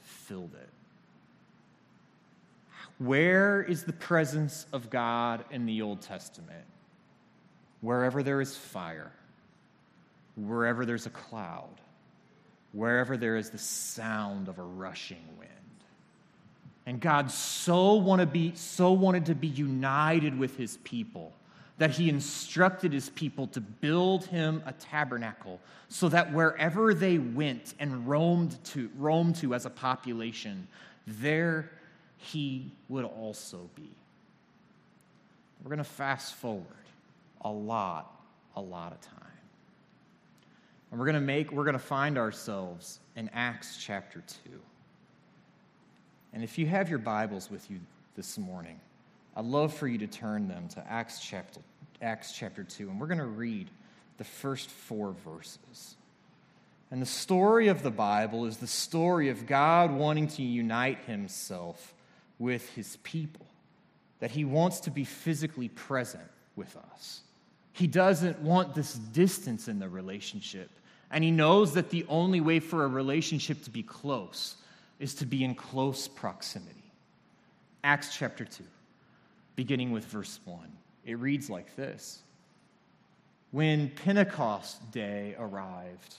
filled 0.00 0.54
it. 0.54 0.68
Where 2.98 3.60
is 3.60 3.82
the 3.82 3.92
presence 3.92 4.66
of 4.72 4.90
God 4.90 5.44
in 5.50 5.66
the 5.66 5.82
Old 5.82 6.02
Testament? 6.02 6.64
Wherever 7.80 8.22
there 8.22 8.40
is 8.40 8.56
fire, 8.56 9.10
wherever 10.36 10.86
there's 10.86 11.06
a 11.06 11.10
cloud, 11.10 11.80
wherever 12.72 13.16
there 13.16 13.36
is 13.36 13.50
the 13.50 13.58
sound 13.58 14.46
of 14.46 14.60
a 14.60 14.62
rushing 14.62 15.24
wind. 15.36 15.50
And 16.86 17.00
God 17.00 17.32
so, 17.32 17.94
want 17.94 18.20
to 18.20 18.26
be, 18.26 18.52
so 18.54 18.92
wanted 18.92 19.26
to 19.26 19.34
be 19.34 19.48
united 19.48 20.38
with 20.38 20.56
his 20.56 20.76
people 20.84 21.32
that 21.78 21.90
he 21.90 22.08
instructed 22.08 22.92
his 22.92 23.10
people 23.10 23.46
to 23.48 23.60
build 23.60 24.26
him 24.26 24.62
a 24.64 24.72
tabernacle 24.72 25.60
so 25.88 26.08
that 26.08 26.32
wherever 26.32 26.94
they 26.94 27.18
went 27.18 27.74
and 27.80 28.06
roamed 28.06 28.62
to, 28.64 28.90
roamed 28.96 29.36
to 29.36 29.54
as 29.54 29.66
a 29.66 29.70
population, 29.70 30.68
there 31.06 31.70
he 32.16 32.70
would 32.88 33.04
also 33.04 33.68
be. 33.74 33.90
We're 35.62 35.70
going 35.70 35.78
to 35.78 35.84
fast 35.84 36.34
forward 36.34 36.66
a 37.40 37.50
lot, 37.50 38.20
a 38.54 38.60
lot 38.60 38.92
of 38.92 39.00
time. 39.00 39.20
And 40.90 41.00
we're 41.00 41.06
going 41.06 41.14
to 41.14 41.20
make, 41.20 41.50
we're 41.50 41.64
going 41.64 41.72
to 41.72 41.78
find 41.78 42.16
ourselves 42.16 43.00
in 43.16 43.28
Acts 43.34 43.78
chapter 43.82 44.22
2. 44.44 44.50
And 46.34 46.44
if 46.44 46.56
you 46.56 46.66
have 46.66 46.88
your 46.88 46.98
Bibles 46.98 47.50
with 47.50 47.68
you 47.70 47.80
this 48.14 48.38
morning, 48.38 48.78
I'd 49.36 49.44
love 49.44 49.74
for 49.74 49.88
you 49.88 49.98
to 49.98 50.06
turn 50.06 50.48
them 50.48 50.68
to 50.68 50.90
Acts 50.90 51.20
chapter, 51.20 51.60
Acts 52.00 52.32
chapter 52.32 52.62
2, 52.62 52.88
and 52.88 53.00
we're 53.00 53.08
going 53.08 53.18
to 53.18 53.24
read 53.24 53.68
the 54.18 54.24
first 54.24 54.70
four 54.70 55.14
verses. 55.24 55.96
And 56.90 57.02
the 57.02 57.06
story 57.06 57.68
of 57.68 57.82
the 57.82 57.90
Bible 57.90 58.44
is 58.44 58.58
the 58.58 58.66
story 58.66 59.30
of 59.30 59.46
God 59.46 59.90
wanting 59.90 60.28
to 60.28 60.42
unite 60.42 61.00
himself 61.06 61.94
with 62.38 62.68
his 62.70 62.96
people, 63.02 63.46
that 64.20 64.30
he 64.30 64.44
wants 64.44 64.80
to 64.80 64.90
be 64.90 65.04
physically 65.04 65.68
present 65.68 66.30
with 66.54 66.76
us. 66.92 67.22
He 67.72 67.88
doesn't 67.88 68.38
want 68.38 68.74
this 68.74 68.94
distance 68.94 69.66
in 69.66 69.80
the 69.80 69.88
relationship. 69.88 70.70
And 71.10 71.24
he 71.24 71.32
knows 71.32 71.74
that 71.74 71.90
the 71.90 72.06
only 72.08 72.40
way 72.40 72.60
for 72.60 72.84
a 72.84 72.88
relationship 72.88 73.62
to 73.64 73.70
be 73.70 73.82
close 73.82 74.56
is 75.00 75.14
to 75.16 75.26
be 75.26 75.44
in 75.44 75.54
close 75.54 76.06
proximity. 76.06 76.92
Acts 77.82 78.16
chapter 78.16 78.44
2, 78.44 78.62
beginning 79.56 79.92
with 79.92 80.04
verse 80.06 80.40
1. 80.44 80.60
It 81.04 81.18
reads 81.18 81.50
like 81.50 81.74
this 81.76 82.22
When 83.50 83.90
Pentecost 83.90 84.90
day 84.90 85.34
arrived, 85.38 86.16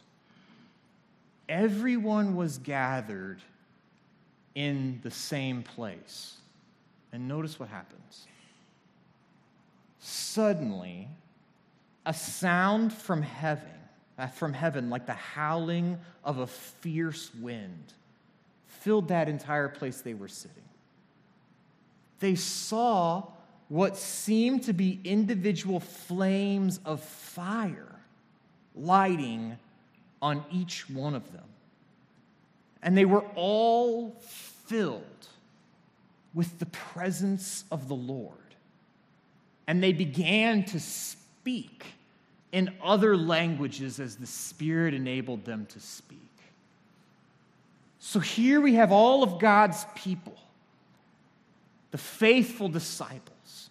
everyone 1.50 2.36
was 2.36 2.58
gathered 2.60 3.42
in 4.56 5.00
the 5.04 5.12
same 5.12 5.64
place. 5.64 6.38
And 7.12 7.28
notice 7.28 7.60
what 7.60 7.70
happens. 7.70 8.28
Suddenly, 10.00 11.08
a 12.06 12.14
sound 12.14 12.92
from 12.92 13.22
heaven, 13.22 13.72
uh, 14.18 14.28
from 14.28 14.54
heaven, 14.54 14.90
like 14.90 15.06
the 15.06 15.14
howling 15.14 15.98
of 16.24 16.40
a 16.40 16.48
fierce 16.48 17.34
wind, 17.36 17.94
filled 18.68 19.08
that 19.08 19.30
entire 19.30 19.70
place 19.70 20.02
they 20.02 20.14
were 20.14 20.28
sitting. 20.28 20.65
They 22.20 22.36
saw 22.36 23.24
what 23.68 23.98
seemed 23.98 24.64
to 24.64 24.74
be 24.74 25.00
individual 25.04 25.80
flames 25.80 26.80
of 26.86 27.02
fire 27.02 27.96
lighting 28.76 29.58
on 30.22 30.44
each 30.52 30.90
one 30.90 31.16
of 31.16 31.32
them. 31.32 31.44
And 32.82 32.98
they 32.98 33.06
were 33.06 33.24
all 33.36 34.12
filled 34.22 35.02
with 36.34 36.60
the 36.60 36.66
presence 36.68 37.64
of 37.72 37.88
the 37.88 37.96
Lord. 37.96 38.34
And 39.68 39.82
they 39.82 39.94
began 39.94 40.64
to 40.66 40.80
speak 40.80 41.86
in 42.52 42.74
other 42.84 43.18
languages 43.18 44.00
as 44.00 44.16
the 44.16 44.28
Spirit 44.28 44.94
enabled 44.94 45.46
them 45.46 45.66
to 45.68 45.80
speak. 45.80 46.20
So 48.00 48.20
here 48.20 48.62
we 48.62 48.76
have 48.76 48.92
all 48.92 49.24
of 49.24 49.40
God's 49.40 49.86
people, 49.96 50.38
the 51.96 52.02
faithful 52.02 52.68
disciples, 52.68 53.70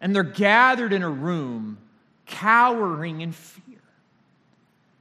and 0.00 0.14
they're 0.14 0.22
gathered 0.22 0.92
in 0.92 1.02
a 1.02 1.10
room, 1.10 1.78
cowering 2.26 3.22
in 3.22 3.32
fear. 3.32 3.80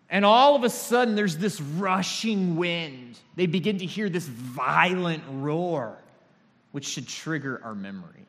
And 0.10 0.26
all 0.26 0.56
of 0.56 0.64
a 0.64 0.70
sudden, 0.72 1.14
there's 1.14 1.38
this 1.38 1.62
rushing 1.62 2.56
wind. 2.56 3.20
They 3.36 3.46
begin 3.46 3.78
to 3.78 3.86
hear 3.86 4.10
this 4.10 4.26
violent 4.26 5.22
roar, 5.30 5.96
which 6.72 6.86
should 6.86 7.08
trigger 7.08 7.62
our 7.64 7.76
memory. 7.76 8.26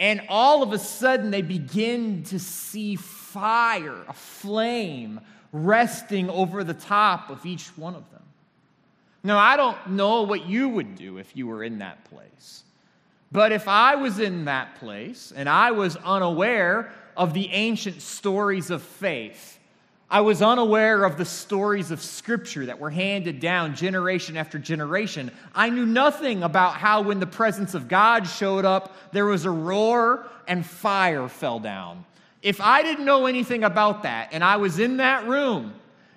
And 0.00 0.20
all 0.28 0.64
of 0.64 0.72
a 0.72 0.78
sudden, 0.80 1.30
they 1.30 1.42
begin 1.42 2.24
to 2.24 2.40
see 2.40 2.96
fire, 2.96 4.02
a 4.08 4.12
flame, 4.12 5.20
resting 5.52 6.28
over 6.28 6.64
the 6.64 6.74
top 6.74 7.30
of 7.30 7.46
each 7.46 7.68
one 7.78 7.94
of 7.94 8.10
them. 8.10 8.24
Now, 9.22 9.38
I 9.38 9.56
don't 9.56 9.90
know 9.90 10.22
what 10.22 10.46
you 10.46 10.68
would 10.68 10.96
do 10.96 11.18
if 11.18 11.36
you 11.36 11.46
were 11.46 11.62
in 11.62 11.78
that 11.78 12.02
place. 12.06 12.64
But 13.32 13.50
if 13.50 13.66
I 13.66 13.94
was 13.94 14.18
in 14.18 14.44
that 14.44 14.76
place 14.76 15.32
and 15.34 15.48
I 15.48 15.70
was 15.70 15.96
unaware 15.96 16.92
of 17.16 17.32
the 17.32 17.48
ancient 17.48 18.02
stories 18.02 18.70
of 18.70 18.82
faith, 18.82 19.58
I 20.10 20.20
was 20.20 20.42
unaware 20.42 21.04
of 21.04 21.16
the 21.16 21.24
stories 21.24 21.90
of 21.90 22.02
Scripture 22.02 22.66
that 22.66 22.78
were 22.78 22.90
handed 22.90 23.40
down 23.40 23.74
generation 23.74 24.36
after 24.36 24.58
generation. 24.58 25.30
I 25.54 25.70
knew 25.70 25.86
nothing 25.86 26.42
about 26.42 26.74
how, 26.74 27.00
when 27.00 27.18
the 27.18 27.26
presence 27.26 27.72
of 27.72 27.88
God 27.88 28.28
showed 28.28 28.66
up, 28.66 28.94
there 29.12 29.24
was 29.24 29.46
a 29.46 29.50
roar 29.50 30.26
and 30.46 30.66
fire 30.66 31.28
fell 31.28 31.58
down. 31.58 32.04
If 32.42 32.60
I 32.60 32.82
didn't 32.82 33.06
know 33.06 33.24
anything 33.24 33.64
about 33.64 34.02
that 34.02 34.28
and 34.32 34.44
I 34.44 34.56
was 34.56 34.78
in 34.78 34.98
that 34.98 35.26
room, 35.26 35.72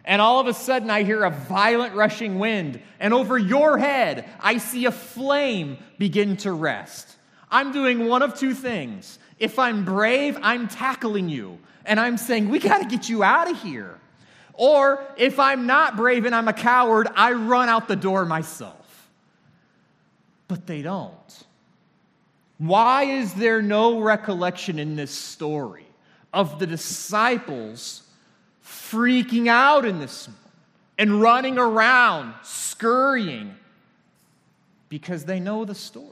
and 0.06 0.22
all 0.22 0.40
of 0.40 0.48
a 0.48 0.54
sudden 0.54 0.90
I 0.90 1.04
hear 1.04 1.24
a 1.24 1.30
violent 1.30 1.96
rushing 1.96 2.40
wind, 2.40 2.80
and 3.00 3.14
over 3.14 3.38
your 3.38 3.78
head 3.78 4.30
I 4.40 4.60
see 4.60 4.86
a 4.86 4.92
flame 4.92 5.78
begin 5.98 6.38
to 6.38 6.54
rest. 6.54 7.16
I'm 7.52 7.72
doing 7.72 8.08
one 8.08 8.22
of 8.22 8.38
two 8.38 8.54
things. 8.54 9.20
If 9.40 9.60
I'm 9.60 9.84
brave, 9.84 10.38
I'm 10.42 10.68
tackling 10.68 11.30
you 11.30 11.60
and 11.86 12.00
I'm 12.00 12.18
saying, 12.18 12.50
we 12.50 12.60
got 12.60 12.80
to 12.80 12.86
get 12.86 13.10
you 13.10 13.24
out 13.24 13.50
of 13.50 13.62
here. 13.62 14.00
Or 14.54 15.04
if 15.18 15.40
I'm 15.40 15.66
not 15.66 15.98
brave 15.98 16.26
and 16.26 16.34
I'm 16.34 16.48
a 16.48 16.54
coward, 16.54 17.08
I 17.16 17.34
run 17.34 17.70
out 17.70 17.88
the 17.88 17.96
door 17.96 18.26
myself. 18.26 19.10
But 20.48 20.66
they 20.66 20.82
don't. 20.82 21.46
Why 22.58 23.04
is 23.04 23.34
there 23.34 23.62
no 23.62 24.00
recollection 24.00 24.80
in 24.80 24.96
this 24.96 25.12
story 25.12 25.86
of 26.34 26.60
the 26.60 26.68
disciples 26.68 28.04
freaking 28.92 29.48
out 29.48 29.86
in 29.86 30.00
this 30.00 30.30
and 30.98 31.22
running 31.22 31.58
around, 31.58 32.34
scurrying? 32.44 33.56
Because 34.90 35.26
they 35.26 35.40
know 35.40 35.66
the 35.66 35.76
story. 35.76 36.12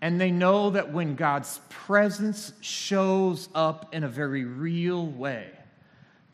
And 0.00 0.20
they 0.20 0.30
know 0.30 0.70
that 0.70 0.92
when 0.92 1.16
God's 1.16 1.60
presence 1.68 2.52
shows 2.60 3.48
up 3.54 3.92
in 3.94 4.04
a 4.04 4.08
very 4.08 4.44
real 4.44 5.06
way, 5.06 5.50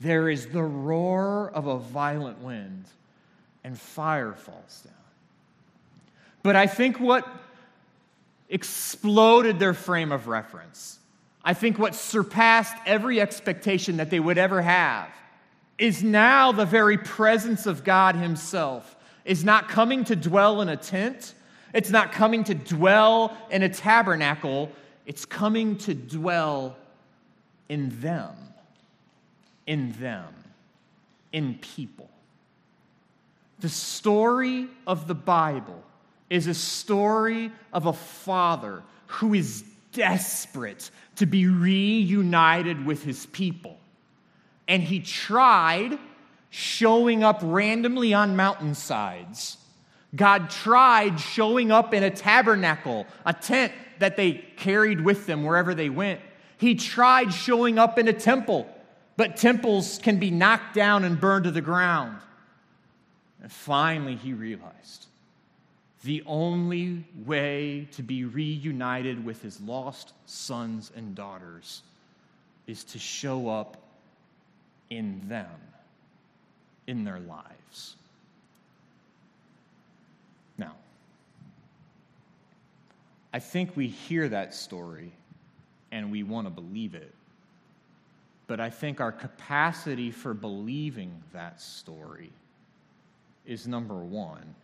there 0.01 0.29
is 0.29 0.49
the 0.49 0.63
roar 0.63 1.51
of 1.55 1.67
a 1.67 1.79
violent 1.79 2.41
wind 2.41 2.85
and 3.63 3.79
fire 3.79 4.35
falls 4.35 4.83
down. 4.85 4.93
But 6.43 6.57
I 6.57 6.67
think 6.67 7.01
what 7.01 7.27
exploded 8.51 9.59
their 9.59 9.73
frame 9.73 10.13
of 10.13 10.29
reference, 10.29 10.99
I 11.45 11.55
think 11.55 11.79
what 11.79 11.95
surpassed 11.95 12.75
every 12.87 13.21
expectation 13.21 13.99
that 13.99 14.11
they 14.11 14.21
would 14.21 14.39
ever 14.39 14.63
have, 14.63 15.09
is 15.77 16.03
now 16.03 16.53
the 16.53 16.65
very 16.65 16.97
presence 16.97 17.67
of 17.67 17.85
God 17.85 18.15
Himself. 18.15 18.97
Is 19.25 19.43
not 19.43 19.69
coming 19.69 20.05
to 20.05 20.17
dwell 20.17 20.61
in 20.61 20.69
a 20.69 20.77
tent. 20.77 21.35
It's 21.73 21.91
not 21.91 22.13
coming 22.13 22.45
to 22.45 22.55
dwell 22.55 23.37
in 23.51 23.63
a 23.63 23.69
tabernacle, 23.69 24.71
it's 25.07 25.25
coming 25.25 25.77
to 25.79 25.95
dwell 25.95 26.77
in 27.69 28.01
them, 28.01 28.35
in 29.67 29.93
them, 29.93 30.33
in 31.33 31.55
people. 31.55 32.09
The 33.59 33.69
story 33.69 34.69
of 34.87 35.09
the 35.09 35.15
Bible 35.15 35.83
is 36.31 36.47
a 36.47 36.55
story 36.55 37.51
of 37.73 37.87
a 37.87 37.93
father 37.93 38.83
who 39.07 39.35
is 39.35 39.65
desperate 39.95 40.91
to 41.17 41.27
be 41.27 41.47
reunited 41.47 42.85
with 42.85 43.03
his 43.03 43.27
people. 43.27 43.79
And 44.69 44.83
he 44.83 45.01
tried 45.01 45.99
showing 46.51 47.25
up 47.25 47.41
randomly 47.43 48.13
on 48.13 48.37
mountainsides 48.37 49.57
God 50.15 50.51
tried 50.51 51.19
showing 51.19 51.73
up 51.73 51.93
in 51.93 52.03
a 52.03 52.11
tabernacle, 52.11 53.07
a 53.27 53.33
tent 53.33 53.73
that 53.99 54.17
they 54.17 54.33
carried 54.57 55.01
with 55.01 55.27
them 55.27 55.45
wherever 55.45 55.75
they 55.75 55.89
went. 55.89 56.21
He 56.57 56.75
tried 56.75 57.33
showing 57.33 57.79
up 57.79 57.99
in 57.99 58.07
a 58.07 58.13
temple, 58.13 58.69
but 59.17 59.37
temples 59.37 59.99
can 60.03 60.19
be 60.19 60.31
knocked 60.31 60.75
down 60.75 61.05
and 61.05 61.21
burned 61.21 61.45
to 61.45 61.51
the 61.51 61.61
ground. 61.61 62.19
And 63.43 63.51
finally, 63.51 64.15
he 64.15 64.33
realized 64.33 65.07
the 66.05 66.23
only 66.27 67.03
way 67.25 67.89
to 67.93 68.03
be 68.03 68.25
reunited 68.25 69.25
with 69.25 69.41
his 69.41 69.59
lost 69.63 70.13
sons 70.27 70.93
and 70.95 71.15
daughters 71.15 71.83
is 72.67 72.85
to 72.85 72.99
show 72.99 73.49
up 73.49 73.79
in 74.91 75.23
them, 75.29 75.49
in 76.87 77.05
their 77.05 77.21
lives. 77.21 77.97
Now, 80.59 80.75
I 83.33 83.39
think 83.39 83.75
we 83.75 83.89
hear 83.89 84.29
that 84.29 84.55
story 84.55 85.11
and 85.91 86.13
we 86.13 86.23
want 86.23 86.47
to 86.47 86.51
believe 86.51 86.95
it. 86.95 87.15
But 88.47 88.61
I 88.61 88.69
think 88.69 89.01
our 89.01 89.13
capacity 89.13 90.11
for 90.11 90.35
believing 90.35 91.23
that 91.33 91.63
story 91.63 92.31
is 93.47 93.67
number 93.67 93.97
one. 93.97 94.55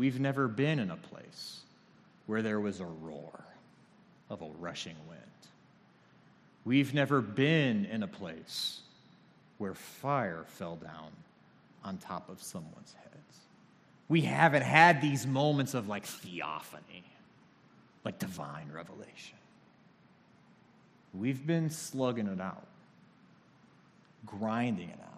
We've 0.00 0.18
never 0.18 0.48
been 0.48 0.78
in 0.78 0.90
a 0.90 0.96
place 0.96 1.60
where 2.24 2.40
there 2.40 2.58
was 2.58 2.80
a 2.80 2.86
roar 2.86 3.44
of 4.30 4.40
a 4.40 4.48
rushing 4.58 4.96
wind. 5.06 5.20
We've 6.64 6.94
never 6.94 7.20
been 7.20 7.84
in 7.84 8.02
a 8.02 8.06
place 8.06 8.80
where 9.58 9.74
fire 9.74 10.44
fell 10.46 10.76
down 10.76 11.10
on 11.84 11.98
top 11.98 12.30
of 12.30 12.42
someone's 12.42 12.94
heads. 12.94 13.40
We 14.08 14.22
haven't 14.22 14.62
had 14.62 15.02
these 15.02 15.26
moments 15.26 15.74
of 15.74 15.86
like 15.86 16.06
theophany 16.06 17.04
like 18.02 18.18
divine 18.18 18.70
revelation. 18.72 19.36
We've 21.12 21.46
been 21.46 21.68
slugging 21.68 22.26
it 22.26 22.40
out, 22.40 22.66
grinding 24.24 24.88
it 24.88 25.00
out, 25.02 25.09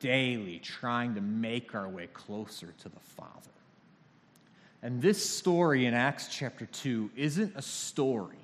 daily 0.00 0.58
trying 0.58 1.14
to 1.14 1.20
make 1.20 1.74
our 1.74 1.88
way 1.88 2.08
closer 2.08 2.72
to 2.78 2.88
the 2.88 3.00
Father. 3.00 3.30
And 4.82 5.00
this 5.02 5.28
story 5.28 5.86
in 5.86 5.94
Acts 5.94 6.28
chapter 6.28 6.66
2 6.66 7.10
isn't 7.16 7.52
a 7.56 7.62
story 7.62 8.36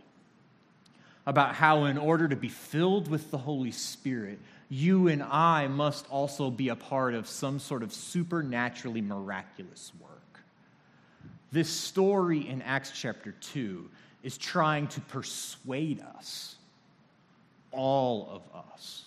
about 1.26 1.54
how, 1.54 1.84
in 1.84 1.98
order 1.98 2.26
to 2.26 2.36
be 2.36 2.48
filled 2.48 3.08
with 3.08 3.30
the 3.30 3.38
Holy 3.38 3.70
Spirit, 3.70 4.38
you 4.68 5.08
and 5.08 5.22
I 5.22 5.68
must 5.68 6.10
also 6.10 6.50
be 6.50 6.70
a 6.70 6.74
part 6.74 7.14
of 7.14 7.28
some 7.28 7.58
sort 7.58 7.82
of 7.82 7.92
supernaturally 7.92 9.02
miraculous 9.02 9.92
work. 10.00 10.42
This 11.52 11.68
story 11.68 12.48
in 12.48 12.62
Acts 12.62 12.90
chapter 12.94 13.32
2 13.32 13.88
is 14.22 14.38
trying 14.38 14.88
to 14.88 15.00
persuade 15.02 16.00
us, 16.16 16.56
all 17.70 18.28
of 18.32 18.42
us, 18.58 19.04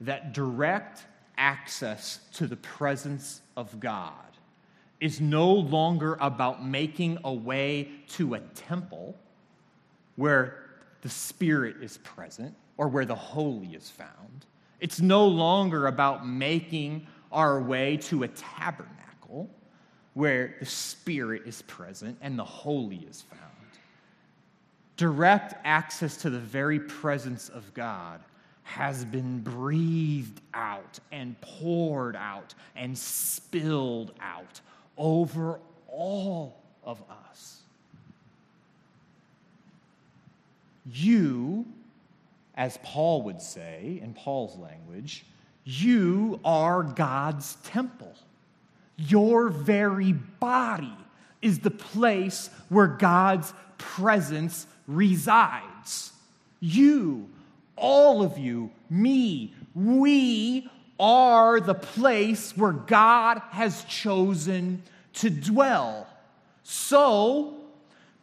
that 0.00 0.32
direct 0.32 1.04
access 1.36 2.20
to 2.34 2.46
the 2.46 2.56
presence 2.56 3.40
of 3.56 3.80
God 3.80 4.14
is 5.00 5.20
no 5.20 5.52
longer 5.52 6.16
about 6.20 6.64
making 6.64 7.18
a 7.24 7.32
way 7.32 7.90
to 8.08 8.34
a 8.34 8.40
temple 8.40 9.16
where 10.16 10.62
the 11.00 11.08
Spirit 11.08 11.76
is 11.82 11.98
present 11.98 12.54
or 12.76 12.88
where 12.88 13.04
the 13.04 13.14
holy 13.14 13.74
is 13.74 13.90
found. 13.90 14.46
It's 14.80 15.00
no 15.00 15.26
longer 15.26 15.88
about 15.88 16.26
making 16.26 17.06
our 17.32 17.60
way 17.60 17.96
to 17.96 18.22
a 18.22 18.28
tabernacle 18.28 19.50
where 20.14 20.56
the 20.60 20.66
Spirit 20.66 21.42
is 21.46 21.62
present 21.62 22.16
and 22.20 22.38
the 22.38 22.44
holy 22.44 23.06
is 23.08 23.22
found. 23.22 23.40
Direct 24.96 25.54
access 25.64 26.16
to 26.18 26.30
the 26.30 26.38
very 26.38 26.78
presence 26.78 27.48
of 27.48 27.72
God 27.74 28.20
has 28.62 29.04
been 29.04 29.40
breathed 29.40 30.40
out 30.54 30.98
and 31.10 31.38
poured 31.40 32.16
out 32.16 32.54
and 32.76 32.96
spilled 32.96 34.12
out 34.20 34.60
over 34.96 35.58
all 35.88 36.62
of 36.84 37.02
us. 37.10 37.60
You, 40.90 41.66
as 42.56 42.78
Paul 42.82 43.22
would 43.22 43.40
say 43.40 44.00
in 44.02 44.14
Paul's 44.14 44.56
language, 44.58 45.24
you 45.64 46.40
are 46.44 46.82
God's 46.82 47.56
temple. 47.64 48.14
Your 48.96 49.48
very 49.48 50.12
body 50.12 50.96
is 51.40 51.60
the 51.60 51.70
place 51.70 52.50
where 52.68 52.86
God's 52.86 53.52
presence 53.78 54.66
resides. 54.86 56.12
You, 56.60 57.28
all 57.76 58.22
of 58.22 58.38
you, 58.38 58.70
me, 58.90 59.54
we 59.74 60.68
are 60.98 61.60
the 61.60 61.74
place 61.74 62.56
where 62.56 62.72
God 62.72 63.40
has 63.50 63.84
chosen 63.84 64.82
to 65.14 65.30
dwell. 65.30 66.06
So, 66.62 67.54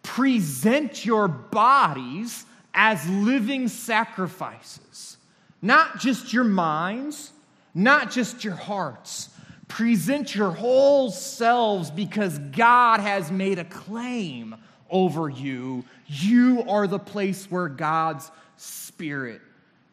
present 0.03 1.05
your 1.05 1.27
bodies 1.27 2.45
as 2.73 3.07
living 3.09 3.67
sacrifices, 3.67 5.17
not 5.62 5.99
just 5.99 6.31
your 6.31 6.45
minds, 6.45 7.31
not 7.73 8.12
just 8.12 8.43
your 8.43 8.55
hearts. 8.55 9.29
Present 9.67 10.33
your 10.33 10.51
whole 10.51 11.12
selves 11.12 11.91
because 11.91 12.39
God 12.39 12.99
has 13.01 13.31
made 13.31 13.59
a 13.59 13.65
claim 13.65 14.55
over 14.89 15.29
you. 15.29 15.85
You 16.07 16.63
are 16.67 16.88
the 16.88 16.99
place 16.99 17.51
where 17.51 17.67
God's 17.67 18.31
Spirit 18.60 19.41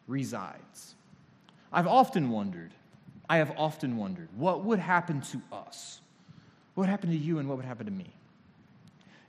resides. 0.07 0.95
I've 1.71 1.87
often 1.87 2.29
wondered, 2.29 2.71
I 3.29 3.37
have 3.37 3.53
often 3.57 3.97
wondered, 3.97 4.27
what 4.35 4.63
would 4.65 4.79
happen 4.79 5.21
to 5.21 5.41
us? 5.51 6.01
What 6.73 6.83
would 6.83 6.89
happen 6.89 7.09
to 7.09 7.17
you 7.17 7.39
and 7.39 7.47
what 7.47 7.57
would 7.57 7.65
happen 7.65 7.85
to 7.85 7.91
me? 7.91 8.11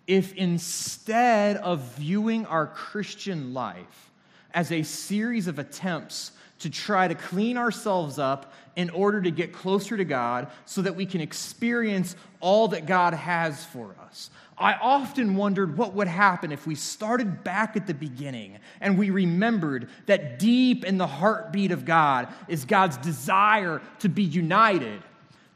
If 0.08 0.34
instead 0.34 1.56
of 1.58 1.80
viewing 1.96 2.46
our 2.46 2.66
Christian 2.66 3.54
life 3.54 4.10
as 4.54 4.72
a 4.72 4.82
series 4.82 5.46
of 5.46 5.58
attempts 5.58 6.32
to 6.60 6.70
try 6.70 7.08
to 7.08 7.14
clean 7.14 7.56
ourselves 7.56 8.18
up 8.18 8.52
in 8.76 8.90
order 8.90 9.20
to 9.20 9.30
get 9.30 9.52
closer 9.52 9.96
to 9.96 10.04
God 10.04 10.48
so 10.64 10.82
that 10.82 10.96
we 10.96 11.06
can 11.06 11.20
experience 11.20 12.16
all 12.40 12.68
that 12.68 12.86
God 12.86 13.14
has 13.14 13.64
for 13.64 13.94
us. 14.00 14.30
I 14.56 14.74
often 14.74 15.36
wondered 15.36 15.76
what 15.76 15.94
would 15.94 16.08
happen 16.08 16.50
if 16.50 16.66
we 16.66 16.74
started 16.74 17.44
back 17.44 17.76
at 17.76 17.86
the 17.86 17.94
beginning 17.94 18.58
and 18.80 18.98
we 18.98 19.10
remembered 19.10 19.88
that 20.06 20.38
deep 20.38 20.84
in 20.84 20.98
the 20.98 21.06
heartbeat 21.06 21.70
of 21.70 21.84
God 21.84 22.28
is 22.48 22.64
God's 22.64 22.96
desire 22.96 23.80
to 24.00 24.08
be 24.08 24.24
united, 24.24 25.00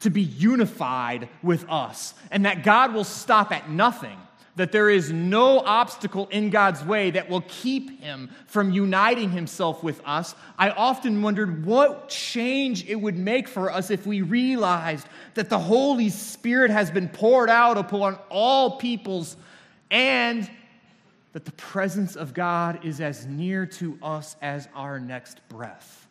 to 0.00 0.10
be 0.10 0.22
unified 0.22 1.28
with 1.42 1.68
us, 1.68 2.14
and 2.30 2.44
that 2.46 2.62
God 2.62 2.94
will 2.94 3.04
stop 3.04 3.50
at 3.50 3.68
nothing 3.68 4.18
that 4.56 4.72
there 4.72 4.90
is 4.90 5.10
no 5.10 5.60
obstacle 5.60 6.28
in 6.30 6.50
God's 6.50 6.84
way 6.84 7.10
that 7.10 7.30
will 7.30 7.44
keep 7.48 8.00
him 8.00 8.30
from 8.46 8.70
uniting 8.70 9.30
himself 9.30 9.82
with 9.82 10.00
us, 10.04 10.34
I 10.58 10.70
often 10.70 11.22
wondered 11.22 11.64
what 11.64 12.10
change 12.10 12.86
it 12.86 12.96
would 12.96 13.16
make 13.16 13.48
for 13.48 13.72
us 13.72 13.90
if 13.90 14.06
we 14.06 14.20
realized 14.20 15.06
that 15.34 15.48
the 15.48 15.58
Holy 15.58 16.10
Spirit 16.10 16.70
has 16.70 16.90
been 16.90 17.08
poured 17.08 17.48
out 17.48 17.78
upon 17.78 18.18
all 18.28 18.76
peoples 18.76 19.36
and 19.90 20.50
that 21.32 21.46
the 21.46 21.52
presence 21.52 22.14
of 22.14 22.34
God 22.34 22.84
is 22.84 23.00
as 23.00 23.26
near 23.26 23.64
to 23.64 23.98
us 24.02 24.36
as 24.42 24.68
our 24.74 25.00
next 25.00 25.38
breath. 25.48 26.06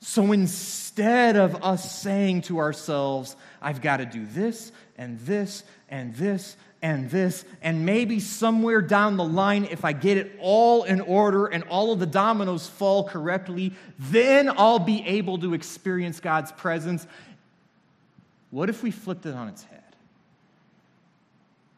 So 0.00 0.32
instead 0.32 1.36
of 1.36 1.62
us 1.62 2.00
saying 2.00 2.42
to 2.42 2.58
ourselves, 2.58 3.36
I've 3.60 3.82
got 3.82 3.98
to 3.98 4.06
do 4.06 4.24
this 4.24 4.72
and 4.96 5.18
this 5.20 5.62
and 5.90 6.14
this 6.14 6.56
and 6.82 7.10
this, 7.10 7.44
and 7.60 7.84
maybe 7.84 8.20
somewhere 8.20 8.80
down 8.80 9.16
the 9.16 9.24
line, 9.24 9.66
if 9.70 9.84
I 9.84 9.92
get 9.92 10.16
it 10.16 10.32
all 10.40 10.84
in 10.84 11.00
order 11.02 11.46
and 11.46 11.62
all 11.64 11.92
of 11.92 11.98
the 11.98 12.06
dominoes 12.06 12.66
fall 12.66 13.04
correctly, 13.04 13.74
then 13.98 14.50
I'll 14.56 14.78
be 14.78 15.06
able 15.06 15.38
to 15.38 15.52
experience 15.52 16.20
God's 16.20 16.52
presence. 16.52 17.06
What 18.50 18.70
if 18.70 18.82
we 18.82 18.90
flipped 18.90 19.26
it 19.26 19.34
on 19.34 19.48
its 19.48 19.62
head? 19.64 19.82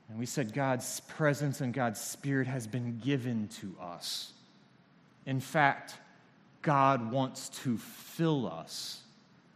And 0.08 0.18
we 0.18 0.26
said 0.26 0.52
God's 0.52 1.00
presence 1.00 1.60
and 1.60 1.74
God's 1.74 2.00
Spirit 2.00 2.46
has 2.46 2.66
been 2.66 3.00
given 3.02 3.48
to 3.60 3.74
us. 3.80 4.32
In 5.26 5.40
fact, 5.40 5.94
God 6.60 7.10
wants 7.10 7.48
to 7.64 7.76
fill 7.76 8.46
us 8.46 9.00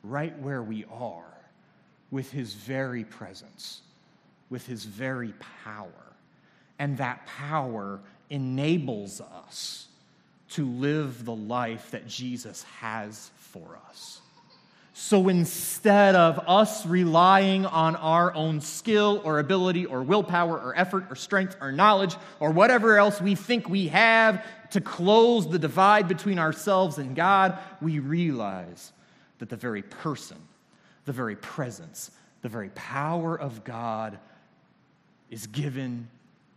right 0.02 0.36
where 0.40 0.62
we 0.62 0.84
are 0.90 1.24
with 2.10 2.32
His 2.32 2.54
very 2.54 3.04
presence 3.04 3.82
with 4.50 4.66
his 4.66 4.84
very 4.84 5.34
power. 5.64 5.90
And 6.78 6.98
that 6.98 7.26
power 7.26 8.00
enables 8.30 9.20
us 9.20 9.88
to 10.50 10.66
live 10.66 11.24
the 11.24 11.34
life 11.34 11.90
that 11.90 12.06
Jesus 12.06 12.62
has 12.80 13.30
for 13.36 13.78
us. 13.88 14.20
So 14.98 15.28
instead 15.28 16.14
of 16.14 16.38
us 16.48 16.86
relying 16.86 17.66
on 17.66 17.96
our 17.96 18.32
own 18.34 18.62
skill 18.62 19.20
or 19.24 19.38
ability 19.38 19.84
or 19.84 20.02
willpower 20.02 20.58
or 20.58 20.74
effort 20.74 21.04
or 21.10 21.16
strength 21.16 21.54
or 21.60 21.70
knowledge 21.70 22.16
or 22.40 22.50
whatever 22.50 22.96
else 22.96 23.20
we 23.20 23.34
think 23.34 23.68
we 23.68 23.88
have 23.88 24.42
to 24.70 24.80
close 24.80 25.48
the 25.48 25.58
divide 25.58 26.08
between 26.08 26.38
ourselves 26.38 26.96
and 26.96 27.14
God, 27.14 27.58
we 27.82 27.98
realize 27.98 28.92
that 29.38 29.50
the 29.50 29.56
very 29.56 29.82
person, 29.82 30.38
the 31.04 31.12
very 31.12 31.36
presence, 31.36 32.10
the 32.40 32.48
very 32.48 32.70
power 32.70 33.38
of 33.38 33.64
God 33.64 34.18
is 35.30 35.46
given 35.46 36.08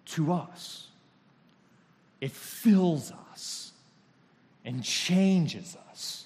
to 0.06 0.34
us. 0.34 0.88
It 2.22 2.32
fills 2.32 3.12
us 3.32 3.72
and 4.66 4.84
changes 4.84 5.78
us 5.90 6.26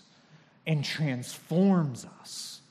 and 0.65 0.84
transforms 0.84 2.06
us 2.21 2.62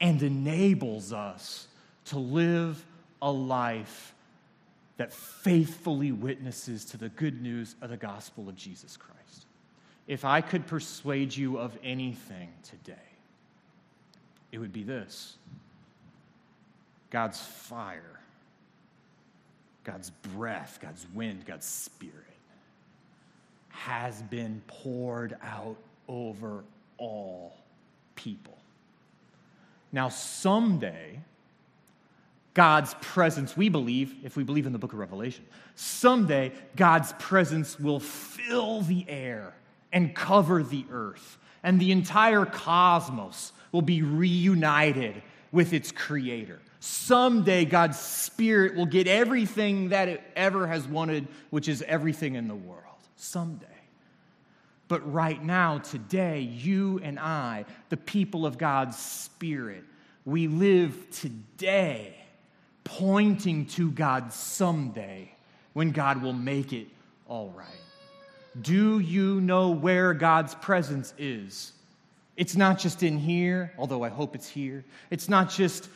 and 0.00 0.22
enables 0.22 1.12
us 1.12 1.66
to 2.06 2.18
live 2.18 2.84
a 3.20 3.30
life 3.30 4.14
that 4.96 5.12
faithfully 5.12 6.12
witnesses 6.12 6.84
to 6.86 6.96
the 6.96 7.08
good 7.10 7.42
news 7.42 7.74
of 7.80 7.90
the 7.90 7.96
gospel 7.96 8.48
of 8.48 8.56
Jesus 8.56 8.96
Christ. 8.96 9.46
If 10.06 10.24
I 10.24 10.40
could 10.40 10.66
persuade 10.66 11.36
you 11.36 11.58
of 11.58 11.76
anything 11.82 12.48
today, 12.62 12.94
it 14.52 14.58
would 14.58 14.72
be 14.72 14.82
this 14.82 15.36
God's 17.10 17.40
fire 17.40 18.19
God's 19.84 20.10
breath, 20.10 20.78
God's 20.80 21.06
wind, 21.14 21.46
God's 21.46 21.66
spirit 21.66 22.14
has 23.68 24.20
been 24.22 24.60
poured 24.66 25.36
out 25.42 25.76
over 26.06 26.64
all 26.98 27.56
people. 28.14 28.58
Now, 29.92 30.08
someday, 30.08 31.20
God's 32.52 32.94
presence, 33.00 33.56
we 33.56 33.68
believe, 33.68 34.14
if 34.22 34.36
we 34.36 34.44
believe 34.44 34.66
in 34.66 34.72
the 34.72 34.78
book 34.78 34.92
of 34.92 34.98
Revelation, 34.98 35.44
someday 35.76 36.52
God's 36.76 37.12
presence 37.14 37.80
will 37.80 38.00
fill 38.00 38.82
the 38.82 39.06
air 39.08 39.54
and 39.92 40.14
cover 40.14 40.62
the 40.62 40.84
earth. 40.90 41.38
and 41.62 41.78
the 41.80 41.92
entire 41.92 42.44
cosmos 42.44 43.52
will 43.72 43.82
be 43.82 44.02
reunited 44.02 45.22
with 45.52 45.72
its 45.72 45.92
creator. 45.92 46.60
Someday, 46.80 47.66
God's 47.66 47.98
Spirit 47.98 48.74
will 48.74 48.86
get 48.86 49.06
everything 49.06 49.90
that 49.90 50.08
it 50.08 50.22
ever 50.34 50.66
has 50.66 50.88
wanted, 50.88 51.28
which 51.50 51.68
is 51.68 51.82
everything 51.82 52.34
in 52.34 52.48
the 52.48 52.54
world. 52.54 52.80
Someday. 53.16 53.66
But 54.88 55.12
right 55.12 55.42
now, 55.42 55.78
today, 55.78 56.40
you 56.40 56.98
and 57.02 57.18
I, 57.18 57.66
the 57.90 57.96
people 57.96 58.46
of 58.46 58.58
God's 58.58 58.98
Spirit, 58.98 59.84
we 60.24 60.48
live 60.48 61.10
today 61.10 62.16
pointing 62.82 63.66
to 63.66 63.90
God 63.90 64.32
someday 64.32 65.32
when 65.74 65.92
God 65.92 66.22
will 66.22 66.32
make 66.32 66.72
it 66.72 66.88
all 67.28 67.50
right. 67.56 67.68
Do 68.60 68.98
you 68.98 69.40
know 69.40 69.70
where 69.70 70.12
God's 70.12 70.54
presence 70.56 71.14
is? 71.18 71.72
It's 72.36 72.56
not 72.56 72.78
just 72.78 73.02
in 73.02 73.18
here, 73.18 73.72
although 73.78 74.02
I 74.02 74.08
hope 74.08 74.34
it's 74.34 74.48
here. 74.48 74.84
It's 75.10 75.28
not 75.28 75.50
just 75.50 75.88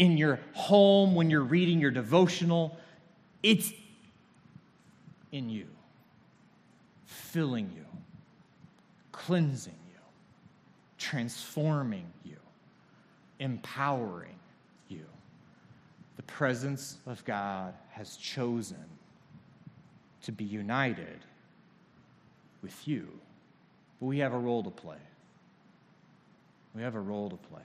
in 0.00 0.16
your 0.16 0.40
home 0.54 1.14
when 1.14 1.28
you're 1.28 1.42
reading 1.42 1.78
your 1.78 1.90
devotional. 1.90 2.74
It's 3.42 3.70
in 5.30 5.50
you, 5.50 5.66
filling 7.04 7.70
you, 7.76 7.84
cleansing 9.12 9.78
you, 9.92 10.00
transforming 10.96 12.06
you, 12.24 12.38
empowering 13.40 14.38
you. 14.88 15.04
The 16.16 16.22
presence 16.22 16.96
of 17.06 17.22
God 17.26 17.74
has 17.90 18.16
chosen 18.16 18.82
to 20.22 20.32
be 20.32 20.44
united 20.44 21.18
with 22.62 22.88
you. 22.88 23.06
But 24.00 24.06
we 24.06 24.20
have 24.20 24.32
a 24.32 24.38
role 24.38 24.62
to 24.62 24.70
play. 24.70 24.96
We 26.74 26.80
have 26.80 26.94
a 26.94 27.00
role 27.00 27.28
to 27.28 27.36
play. 27.36 27.60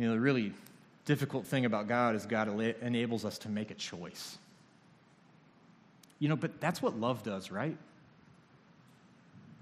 You 0.00 0.06
know, 0.08 0.14
the 0.14 0.20
really 0.20 0.54
difficult 1.04 1.46
thing 1.46 1.66
about 1.66 1.86
God 1.86 2.14
is 2.14 2.24
God 2.24 2.48
enables 2.80 3.26
us 3.26 3.36
to 3.40 3.50
make 3.50 3.70
a 3.70 3.74
choice. 3.74 4.38
You 6.18 6.30
know, 6.30 6.36
but 6.36 6.58
that's 6.58 6.80
what 6.80 6.98
love 6.98 7.22
does, 7.22 7.50
right? 7.50 7.76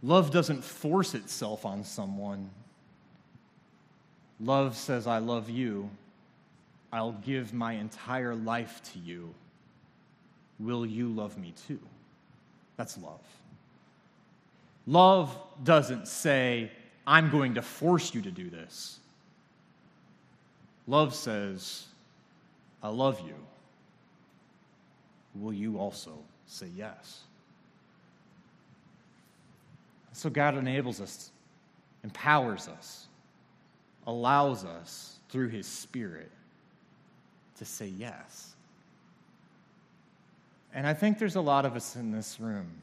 Love 0.00 0.30
doesn't 0.30 0.62
force 0.62 1.14
itself 1.14 1.66
on 1.66 1.82
someone. 1.82 2.50
Love 4.38 4.76
says, 4.76 5.08
I 5.08 5.18
love 5.18 5.50
you. 5.50 5.90
I'll 6.92 7.16
give 7.26 7.52
my 7.52 7.72
entire 7.72 8.36
life 8.36 8.80
to 8.92 9.00
you. 9.00 9.34
Will 10.60 10.86
you 10.86 11.08
love 11.08 11.36
me 11.36 11.52
too? 11.66 11.80
That's 12.76 12.96
love. 12.96 13.24
Love 14.86 15.36
doesn't 15.64 16.06
say, 16.06 16.70
I'm 17.08 17.28
going 17.28 17.54
to 17.54 17.62
force 17.62 18.14
you 18.14 18.22
to 18.22 18.30
do 18.30 18.48
this. 18.50 19.00
Love 20.88 21.14
says, 21.14 21.84
I 22.82 22.88
love 22.88 23.20
you. 23.20 23.34
Will 25.34 25.52
you 25.52 25.78
also 25.78 26.18
say 26.46 26.68
yes? 26.74 27.20
So 30.12 30.30
God 30.30 30.56
enables 30.56 31.00
us, 31.00 31.30
empowers 32.02 32.68
us, 32.68 33.06
allows 34.06 34.64
us 34.64 35.18
through 35.28 35.48
His 35.48 35.66
Spirit 35.66 36.30
to 37.58 37.66
say 37.66 37.86
yes. 37.86 38.54
And 40.72 40.86
I 40.86 40.94
think 40.94 41.18
there's 41.18 41.36
a 41.36 41.40
lot 41.40 41.66
of 41.66 41.76
us 41.76 41.96
in 41.96 42.12
this 42.12 42.40
room 42.40 42.82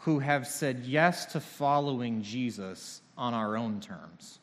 who 0.00 0.18
have 0.18 0.48
said 0.48 0.80
yes 0.84 1.26
to 1.26 1.40
following 1.40 2.22
Jesus 2.22 3.02
on 3.16 3.34
our 3.34 3.56
own 3.56 3.80
terms 3.80 4.40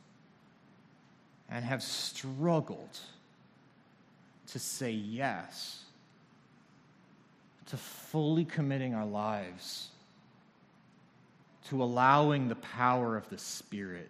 and 1.50 1.64
have 1.64 1.84
struggled 1.84 3.00
to 4.48 4.60
say 4.60 4.92
yes 4.92 5.84
to 7.68 7.78
fully 7.78 8.46
committing 8.46 8.94
our 8.94 9.06
lives 9.06 9.90
to 11.70 11.82
allowing 11.82 12.48
the 12.48 12.56
power 12.56 13.18
of 13.18 13.28
the 13.30 13.38
Spirit, 13.38 14.10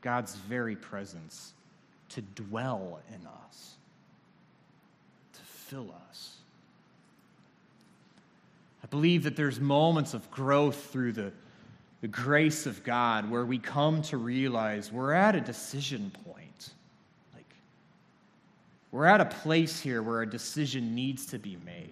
God's 0.00 0.34
very 0.36 0.76
presence, 0.76 1.52
to 2.10 2.22
dwell 2.22 3.00
in 3.08 3.26
us, 3.26 3.74
to 5.32 5.40
fill 5.40 5.92
us. 6.08 6.36
I 8.82 8.86
believe 8.86 9.24
that 9.24 9.34
there's 9.34 9.58
moments 9.58 10.14
of 10.14 10.30
growth 10.30 10.90
through 10.90 11.12
the, 11.12 11.32
the 12.00 12.08
grace 12.08 12.66
of 12.66 12.84
God 12.84 13.28
where 13.28 13.44
we 13.44 13.58
come 13.58 14.02
to 14.02 14.16
realize 14.16 14.92
we're 14.92 15.12
at 15.12 15.34
a 15.34 15.40
decision 15.40 16.12
point. 16.24 16.43
We're 18.94 19.06
at 19.06 19.20
a 19.20 19.24
place 19.24 19.80
here 19.80 20.04
where 20.04 20.22
a 20.22 20.30
decision 20.30 20.94
needs 20.94 21.26
to 21.26 21.38
be 21.40 21.58
made. 21.66 21.90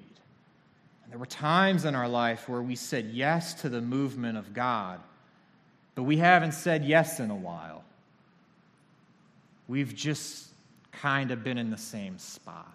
And 1.03 1.11
there 1.11 1.19
were 1.19 1.27
times 1.27 1.85
in 1.85 1.97
our 1.97 2.07
life 2.07 2.49
where 2.49 2.63
we 2.63 2.77
said 2.77 3.07
yes 3.07 3.55
to 3.55 3.69
the 3.69 3.81
movement 3.81 4.39
of 4.39 4.55
God, 4.55 5.01
but 5.97 6.05
we 6.05 6.19
haven't 6.19 6.53
said 6.53 6.85
yes 6.85 7.19
in 7.19 7.33
a 7.33 7.35
while. 7.35 7.83
We've 9.67 9.93
just 9.93 10.47
kind 10.93 11.33
of 11.33 11.43
been 11.43 11.59
in 11.59 11.71
the 11.71 11.77
same 11.77 12.19
spot. 12.19 12.73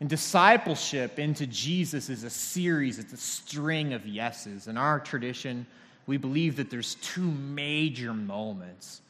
And 0.00 0.08
discipleship 0.08 1.18
into 1.18 1.46
Jesus 1.46 2.08
is 2.08 2.24
a 2.24 2.30
series, 2.30 2.98
it's 2.98 3.12
a 3.12 3.18
string 3.18 3.92
of 3.92 4.06
yeses. 4.06 4.66
In 4.66 4.78
our 4.78 4.98
tradition, 4.98 5.66
we 6.06 6.16
believe 6.16 6.56
that 6.56 6.70
there's 6.70 6.94
two 7.02 7.30
major 7.30 8.14
moments. 8.14 9.02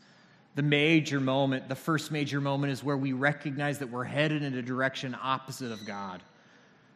The 0.56 0.62
major 0.62 1.20
moment, 1.20 1.68
the 1.68 1.74
first 1.74 2.10
major 2.10 2.40
moment, 2.40 2.72
is 2.72 2.82
where 2.82 2.96
we 2.96 3.12
recognize 3.12 3.78
that 3.78 3.90
we're 3.90 4.04
headed 4.04 4.42
in 4.42 4.54
a 4.54 4.62
direction 4.62 5.16
opposite 5.22 5.70
of 5.70 5.86
God. 5.86 6.22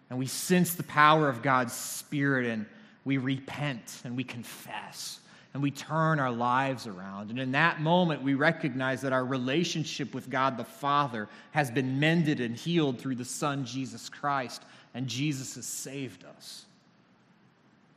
And 0.09 0.18
we 0.18 0.27
sense 0.27 0.75
the 0.75 0.83
power 0.83 1.29
of 1.29 1.42
God's 1.42 1.73
Spirit 1.73 2.46
and 2.46 2.66
we 3.05 3.18
repent 3.18 4.01
and 4.05 4.16
we 4.16 4.25
confess 4.25 5.20
and 5.53 5.62
we 5.62 5.70
turn 5.70 6.20
our 6.20 6.31
lives 6.31 6.87
around. 6.87 7.31
And 7.31 7.38
in 7.38 7.53
that 7.53 7.81
moment, 7.81 8.23
we 8.23 8.35
recognize 8.35 9.01
that 9.03 9.12
our 9.12 9.25
relationship 9.25 10.14
with 10.14 10.31
God 10.31 10.57
the 10.57 10.64
Father 10.64 11.29
has 11.51 11.70
been 11.70 12.01
mended 12.01 12.40
and 12.40 12.57
healed 12.57 12.99
through 12.99 13.16
the 13.16 13.25
Son, 13.25 13.64
Jesus 13.64 14.09
Christ, 14.09 14.62
and 14.94 15.07
Jesus 15.07 15.57
has 15.57 15.66
saved 15.66 16.25
us. 16.25 16.64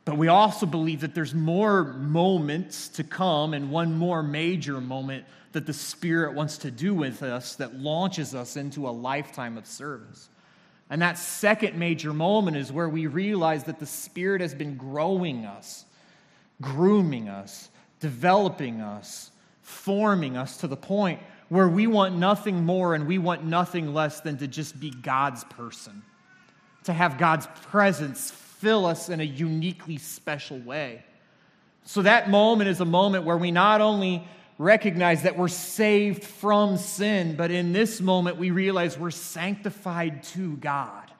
But 0.04 0.18
we 0.18 0.28
also 0.28 0.66
believe 0.66 1.00
that 1.00 1.14
there's 1.14 1.34
more 1.34 1.84
moments 1.84 2.88
to 2.90 3.04
come 3.04 3.54
and 3.54 3.70
one 3.70 3.94
more 3.94 4.22
major 4.22 4.80
moment 4.80 5.24
that 5.52 5.66
the 5.66 5.72
Spirit 5.72 6.34
wants 6.34 6.58
to 6.58 6.70
do 6.70 6.94
with 6.94 7.22
us 7.22 7.54
that 7.56 7.74
launches 7.74 8.34
us 8.34 8.56
into 8.56 8.88
a 8.88 8.90
lifetime 8.90 9.56
of 9.56 9.66
service. 9.66 10.28
And 10.90 11.00
that 11.00 11.16
second 11.16 11.78
major 11.78 12.12
moment 12.12 12.56
is 12.56 12.70
where 12.70 12.88
we 12.88 13.06
realize 13.06 13.64
that 13.64 13.78
the 13.78 13.86
Spirit 13.86 14.40
has 14.42 14.54
been 14.54 14.76
growing 14.76 15.46
us 15.46 15.86
grooming 16.60 17.28
us, 17.28 17.70
developing 18.00 18.80
us, 18.80 19.30
forming 19.62 20.36
us 20.36 20.58
to 20.58 20.68
the 20.68 20.76
point 20.76 21.20
where 21.48 21.68
we 21.68 21.86
want 21.86 22.16
nothing 22.16 22.64
more 22.64 22.94
and 22.94 23.06
we 23.06 23.18
want 23.18 23.44
nothing 23.44 23.92
less 23.92 24.20
than 24.20 24.36
to 24.38 24.48
just 24.48 24.78
be 24.78 24.90
God's 24.90 25.44
person, 25.44 26.02
to 26.84 26.92
have 26.92 27.18
God's 27.18 27.46
presence 27.66 28.30
fill 28.64 28.86
us 28.86 29.10
in 29.10 29.20
a 29.20 29.24
uniquely 29.24 29.98
special 29.98 30.58
way. 30.58 31.04
So 31.84 32.00
that 32.00 32.30
moment 32.30 32.70
is 32.70 32.80
a 32.80 32.86
moment 32.86 33.26
where 33.26 33.36
we 33.36 33.50
not 33.50 33.82
only 33.82 34.26
recognize 34.56 35.24
that 35.24 35.36
we're 35.36 35.48
saved 35.48 36.24
from 36.24 36.78
sin, 36.78 37.36
but 37.36 37.50
in 37.50 37.74
this 37.74 38.00
moment 38.00 38.38
we 38.38 38.50
realize 38.50 38.98
we're 38.98 39.10
sanctified 39.10 40.22
to 40.22 40.56
God. 40.56 41.10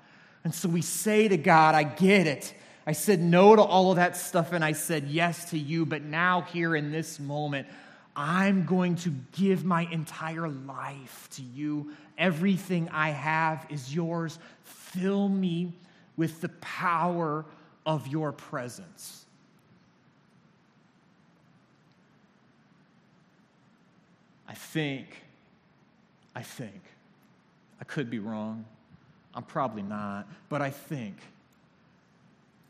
And 0.42 0.54
so 0.54 0.70
we 0.70 0.80
say 0.80 1.28
to 1.28 1.36
God, 1.36 1.74
I 1.74 1.82
get 1.82 2.26
it. 2.26 2.54
I 2.86 2.92
said 2.92 3.20
no 3.20 3.54
to 3.54 3.62
all 3.62 3.90
of 3.90 3.96
that 3.96 4.16
stuff 4.16 4.54
and 4.54 4.64
I 4.64 4.72
said 4.72 5.04
yes 5.08 5.50
to 5.50 5.58
you. 5.58 5.84
But 5.84 6.00
now, 6.00 6.40
here 6.40 6.74
in 6.74 6.92
this 6.92 7.20
moment, 7.20 7.68
I'm 8.16 8.64
going 8.64 8.96
to 8.96 9.10
give 9.32 9.66
my 9.66 9.82
entire 9.90 10.48
life 10.48 11.28
to 11.32 11.42
you. 11.42 11.92
Everything 12.16 12.88
I 12.88 13.10
have 13.10 13.66
is 13.68 13.94
yours. 13.94 14.38
Fill 14.62 15.28
me 15.28 15.74
with 16.16 16.40
the 16.40 16.48
power 16.60 17.44
of 17.86 18.06
your 18.08 18.32
presence. 18.32 19.24
I 24.48 24.54
think, 24.54 25.22
I 26.34 26.42
think, 26.42 26.80
I 27.80 27.84
could 27.84 28.08
be 28.08 28.18
wrong. 28.18 28.64
I'm 29.34 29.42
probably 29.42 29.82
not, 29.82 30.28
but 30.48 30.62
I 30.62 30.70
think 30.70 31.16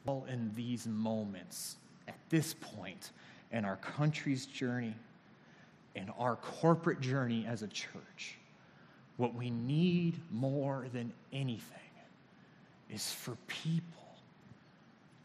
all 0.06 0.26
in 0.28 0.50
these 0.54 0.86
moments, 0.86 1.76
at 2.08 2.16
this 2.30 2.54
point 2.54 3.10
in 3.52 3.64
our 3.64 3.76
country's 3.76 4.46
journey, 4.46 4.94
in 5.94 6.10
our 6.18 6.36
corporate 6.36 7.00
journey 7.00 7.46
as 7.46 7.62
a 7.62 7.68
church, 7.68 8.36
what 9.16 9.34
we 9.34 9.50
need 9.50 10.18
more 10.30 10.86
than 10.92 11.12
anything 11.32 11.83
is 12.90 13.12
for 13.12 13.36
people 13.46 14.16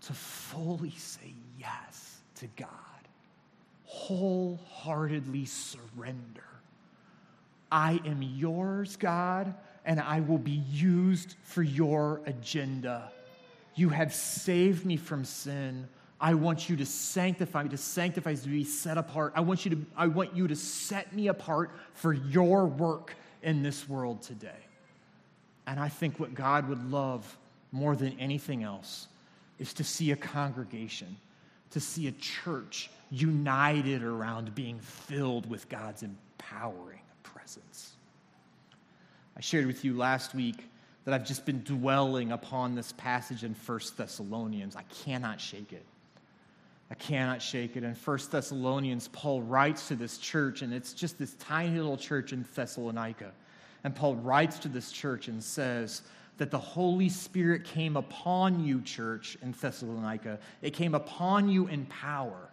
to 0.01 0.13
fully 0.13 0.91
say 0.91 1.33
yes 1.59 2.17
to 2.35 2.47
God, 2.55 2.67
wholeheartedly 3.85 5.45
surrender. 5.45 6.43
I 7.71 7.99
am 8.05 8.21
yours, 8.21 8.95
God, 8.95 9.53
and 9.85 9.99
I 9.99 10.21
will 10.21 10.37
be 10.37 10.63
used 10.71 11.35
for 11.43 11.61
your 11.61 12.21
agenda. 12.25 13.11
You 13.75 13.89
have 13.89 14.13
saved 14.13 14.85
me 14.85 14.97
from 14.97 15.23
sin. 15.23 15.87
I 16.19 16.33
want 16.33 16.69
you 16.69 16.75
to 16.77 16.85
sanctify 16.85 17.63
me. 17.63 17.69
To 17.69 17.77
sanctify 17.77 18.31
me, 18.31 18.37
to 18.37 18.47
be 18.47 18.63
set 18.63 18.97
apart. 18.97 19.33
I 19.35 19.41
want 19.41 19.65
you 19.65 19.71
to, 19.71 19.85
I 19.95 20.07
want 20.07 20.35
you 20.35 20.47
to 20.47 20.55
set 20.55 21.13
me 21.13 21.27
apart 21.27 21.71
for 21.93 22.13
your 22.13 22.65
work 22.65 23.15
in 23.43 23.63
this 23.63 23.87
world 23.87 24.21
today. 24.21 24.49
And 25.67 25.79
I 25.79 25.89
think 25.89 26.19
what 26.19 26.33
God 26.33 26.67
would 26.67 26.91
love 26.91 27.37
more 27.71 27.95
than 27.95 28.19
anything 28.19 28.63
else 28.63 29.07
is 29.59 29.73
to 29.75 29.83
see 29.83 30.11
a 30.11 30.15
congregation, 30.15 31.17
to 31.71 31.79
see 31.79 32.07
a 32.07 32.11
church 32.11 32.89
united 33.11 34.03
around 34.03 34.53
being 34.55 34.79
filled 34.79 35.49
with 35.49 35.69
God's 35.69 36.03
empowering 36.03 37.01
presence. 37.23 37.93
I 39.37 39.41
shared 39.41 39.65
with 39.65 39.85
you 39.85 39.95
last 39.95 40.33
week 40.33 40.69
that 41.05 41.13
I've 41.13 41.25
just 41.25 41.45
been 41.45 41.63
dwelling 41.63 42.31
upon 42.31 42.75
this 42.75 42.91
passage 42.93 43.43
in 43.43 43.55
1 43.65 43.79
Thessalonians. 43.97 44.75
I 44.75 44.83
cannot 45.03 45.39
shake 45.39 45.73
it. 45.73 45.85
I 46.91 46.95
cannot 46.95 47.41
shake 47.41 47.77
it. 47.77 47.83
In 47.83 47.93
1 47.93 48.19
Thessalonians, 48.31 49.07
Paul 49.09 49.41
writes 49.41 49.87
to 49.89 49.95
this 49.95 50.17
church, 50.17 50.61
and 50.61 50.73
it's 50.73 50.93
just 50.93 51.17
this 51.19 51.33
tiny 51.35 51.77
little 51.77 51.97
church 51.97 52.33
in 52.33 52.45
Thessalonica. 52.55 53.31
And 53.83 53.95
Paul 53.95 54.15
writes 54.15 54.59
to 54.59 54.67
this 54.67 54.91
church 54.91 55.27
and 55.27 55.43
says 55.43 56.01
that 56.39 56.51
the 56.51 56.57
Holy 56.57 57.09
Spirit 57.09 57.65
came 57.65 57.97
upon 57.97 58.65
you, 58.65 58.81
church 58.81 59.37
in 59.43 59.51
Thessalonica. 59.51 60.39
It 60.61 60.73
came 60.73 60.95
upon 60.95 61.49
you 61.49 61.67
in 61.67 61.85
power, 61.85 62.49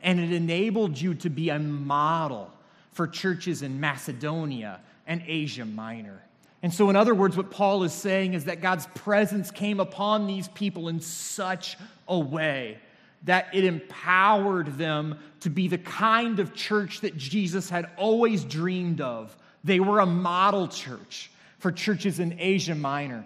and 0.00 0.18
it 0.18 0.32
enabled 0.32 0.98
you 0.98 1.12
to 1.16 1.28
be 1.28 1.50
a 1.50 1.58
model 1.58 2.50
for 2.92 3.06
churches 3.06 3.62
in 3.62 3.80
Macedonia 3.80 4.80
and 5.08 5.22
Asia 5.26 5.64
Minor. 5.64 6.22
And 6.62 6.72
so, 6.72 6.88
in 6.88 6.94
other 6.94 7.14
words, 7.14 7.36
what 7.36 7.50
Paul 7.50 7.82
is 7.82 7.92
saying 7.92 8.34
is 8.34 8.44
that 8.44 8.60
God's 8.60 8.86
presence 8.94 9.50
came 9.50 9.80
upon 9.80 10.26
these 10.26 10.48
people 10.48 10.88
in 10.88 11.00
such 11.00 11.76
a 12.08 12.18
way 12.18 12.78
that 13.24 13.48
it 13.52 13.64
empowered 13.64 14.78
them 14.78 15.18
to 15.40 15.50
be 15.50 15.66
the 15.66 15.78
kind 15.78 16.38
of 16.38 16.54
church 16.54 17.00
that 17.00 17.16
Jesus 17.16 17.68
had 17.68 17.90
always 17.96 18.44
dreamed 18.44 19.00
of. 19.00 19.36
They 19.64 19.80
were 19.80 19.98
a 19.98 20.06
model 20.06 20.68
church 20.68 21.30
for 21.66 21.72
churches 21.72 22.20
in 22.20 22.36
Asia 22.38 22.76
Minor. 22.76 23.24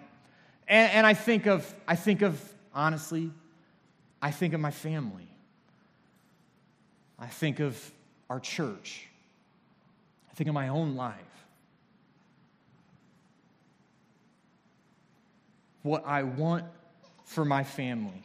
And, 0.67 0.91
and 0.93 1.05
I 1.05 1.13
think 1.13 1.45
of, 1.45 1.71
I 1.87 1.95
think 1.95 2.23
of, 2.23 2.41
honestly, 2.73 3.29
I 4.19 4.31
think 4.31 4.55
of 4.55 4.59
my 4.59 4.71
family. 4.71 5.27
I 7.19 7.27
think 7.27 7.59
of 7.59 7.79
our 8.31 8.39
church. 8.39 9.05
I 10.31 10.33
think 10.33 10.47
of 10.47 10.55
my 10.55 10.69
own 10.69 10.95
life. 10.95 11.15
What 15.83 16.03
I 16.07 16.23
want 16.23 16.65
for 17.25 17.45
my 17.45 17.63
family 17.63 18.23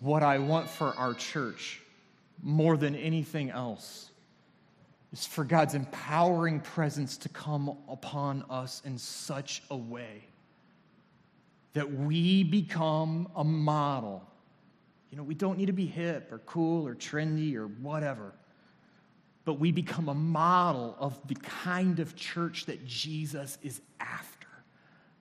what 0.00 0.22
I 0.22 0.38
want 0.38 0.70
for 0.70 0.94
our 0.94 1.12
church 1.12 1.82
more 2.42 2.78
than 2.78 2.94
anything 2.94 3.50
else 3.50 4.07
is 5.12 5.26
for 5.26 5.44
God's 5.44 5.74
empowering 5.74 6.60
presence 6.60 7.16
to 7.18 7.28
come 7.28 7.76
upon 7.88 8.44
us 8.50 8.82
in 8.84 8.98
such 8.98 9.62
a 9.70 9.76
way 9.76 10.24
that 11.72 11.92
we 11.92 12.42
become 12.42 13.28
a 13.36 13.44
model. 13.44 14.28
You 15.10 15.16
know, 15.16 15.22
we 15.22 15.34
don't 15.34 15.58
need 15.58 15.66
to 15.66 15.72
be 15.72 15.86
hip 15.86 16.32
or 16.32 16.38
cool 16.38 16.86
or 16.86 16.94
trendy 16.94 17.54
or 17.54 17.66
whatever, 17.66 18.32
but 19.44 19.54
we 19.54 19.72
become 19.72 20.08
a 20.08 20.14
model 20.14 20.96
of 20.98 21.18
the 21.26 21.36
kind 21.36 22.00
of 22.00 22.14
church 22.16 22.66
that 22.66 22.84
Jesus 22.86 23.56
is 23.62 23.80
after, 24.00 24.48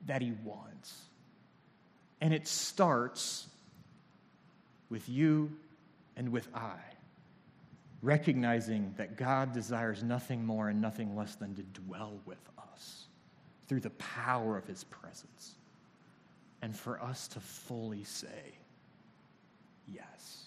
that 0.06 0.22
he 0.22 0.34
wants. 0.44 0.94
And 2.20 2.34
it 2.34 2.48
starts 2.48 3.48
with 4.90 5.08
you 5.08 5.52
and 6.16 6.32
with 6.32 6.48
I, 6.54 6.76
recognizing 8.08 8.94
that 8.96 9.18
God 9.18 9.52
desires 9.52 10.02
nothing 10.02 10.46
more 10.46 10.70
and 10.70 10.80
nothing 10.80 11.14
less 11.14 11.36
than 11.36 11.54
to 11.56 11.64
dwell 11.82 12.14
with 12.26 12.40
us 12.58 13.08
through 13.68 13.82
the 13.82 13.90
power 13.90 14.58
of 14.58 14.66
his 14.66 14.86
presence, 14.86 15.56
and 16.62 16.74
for 16.74 17.04
us 17.04 17.28
to 17.28 17.42
fully 17.42 18.06
say, 18.06 18.54
Yes. 19.94 20.46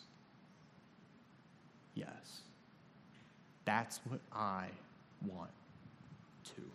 Yes. 1.94 2.40
That's 3.66 4.00
what 4.08 4.20
I 4.32 4.68
want 5.26 5.50
too. 6.56 6.70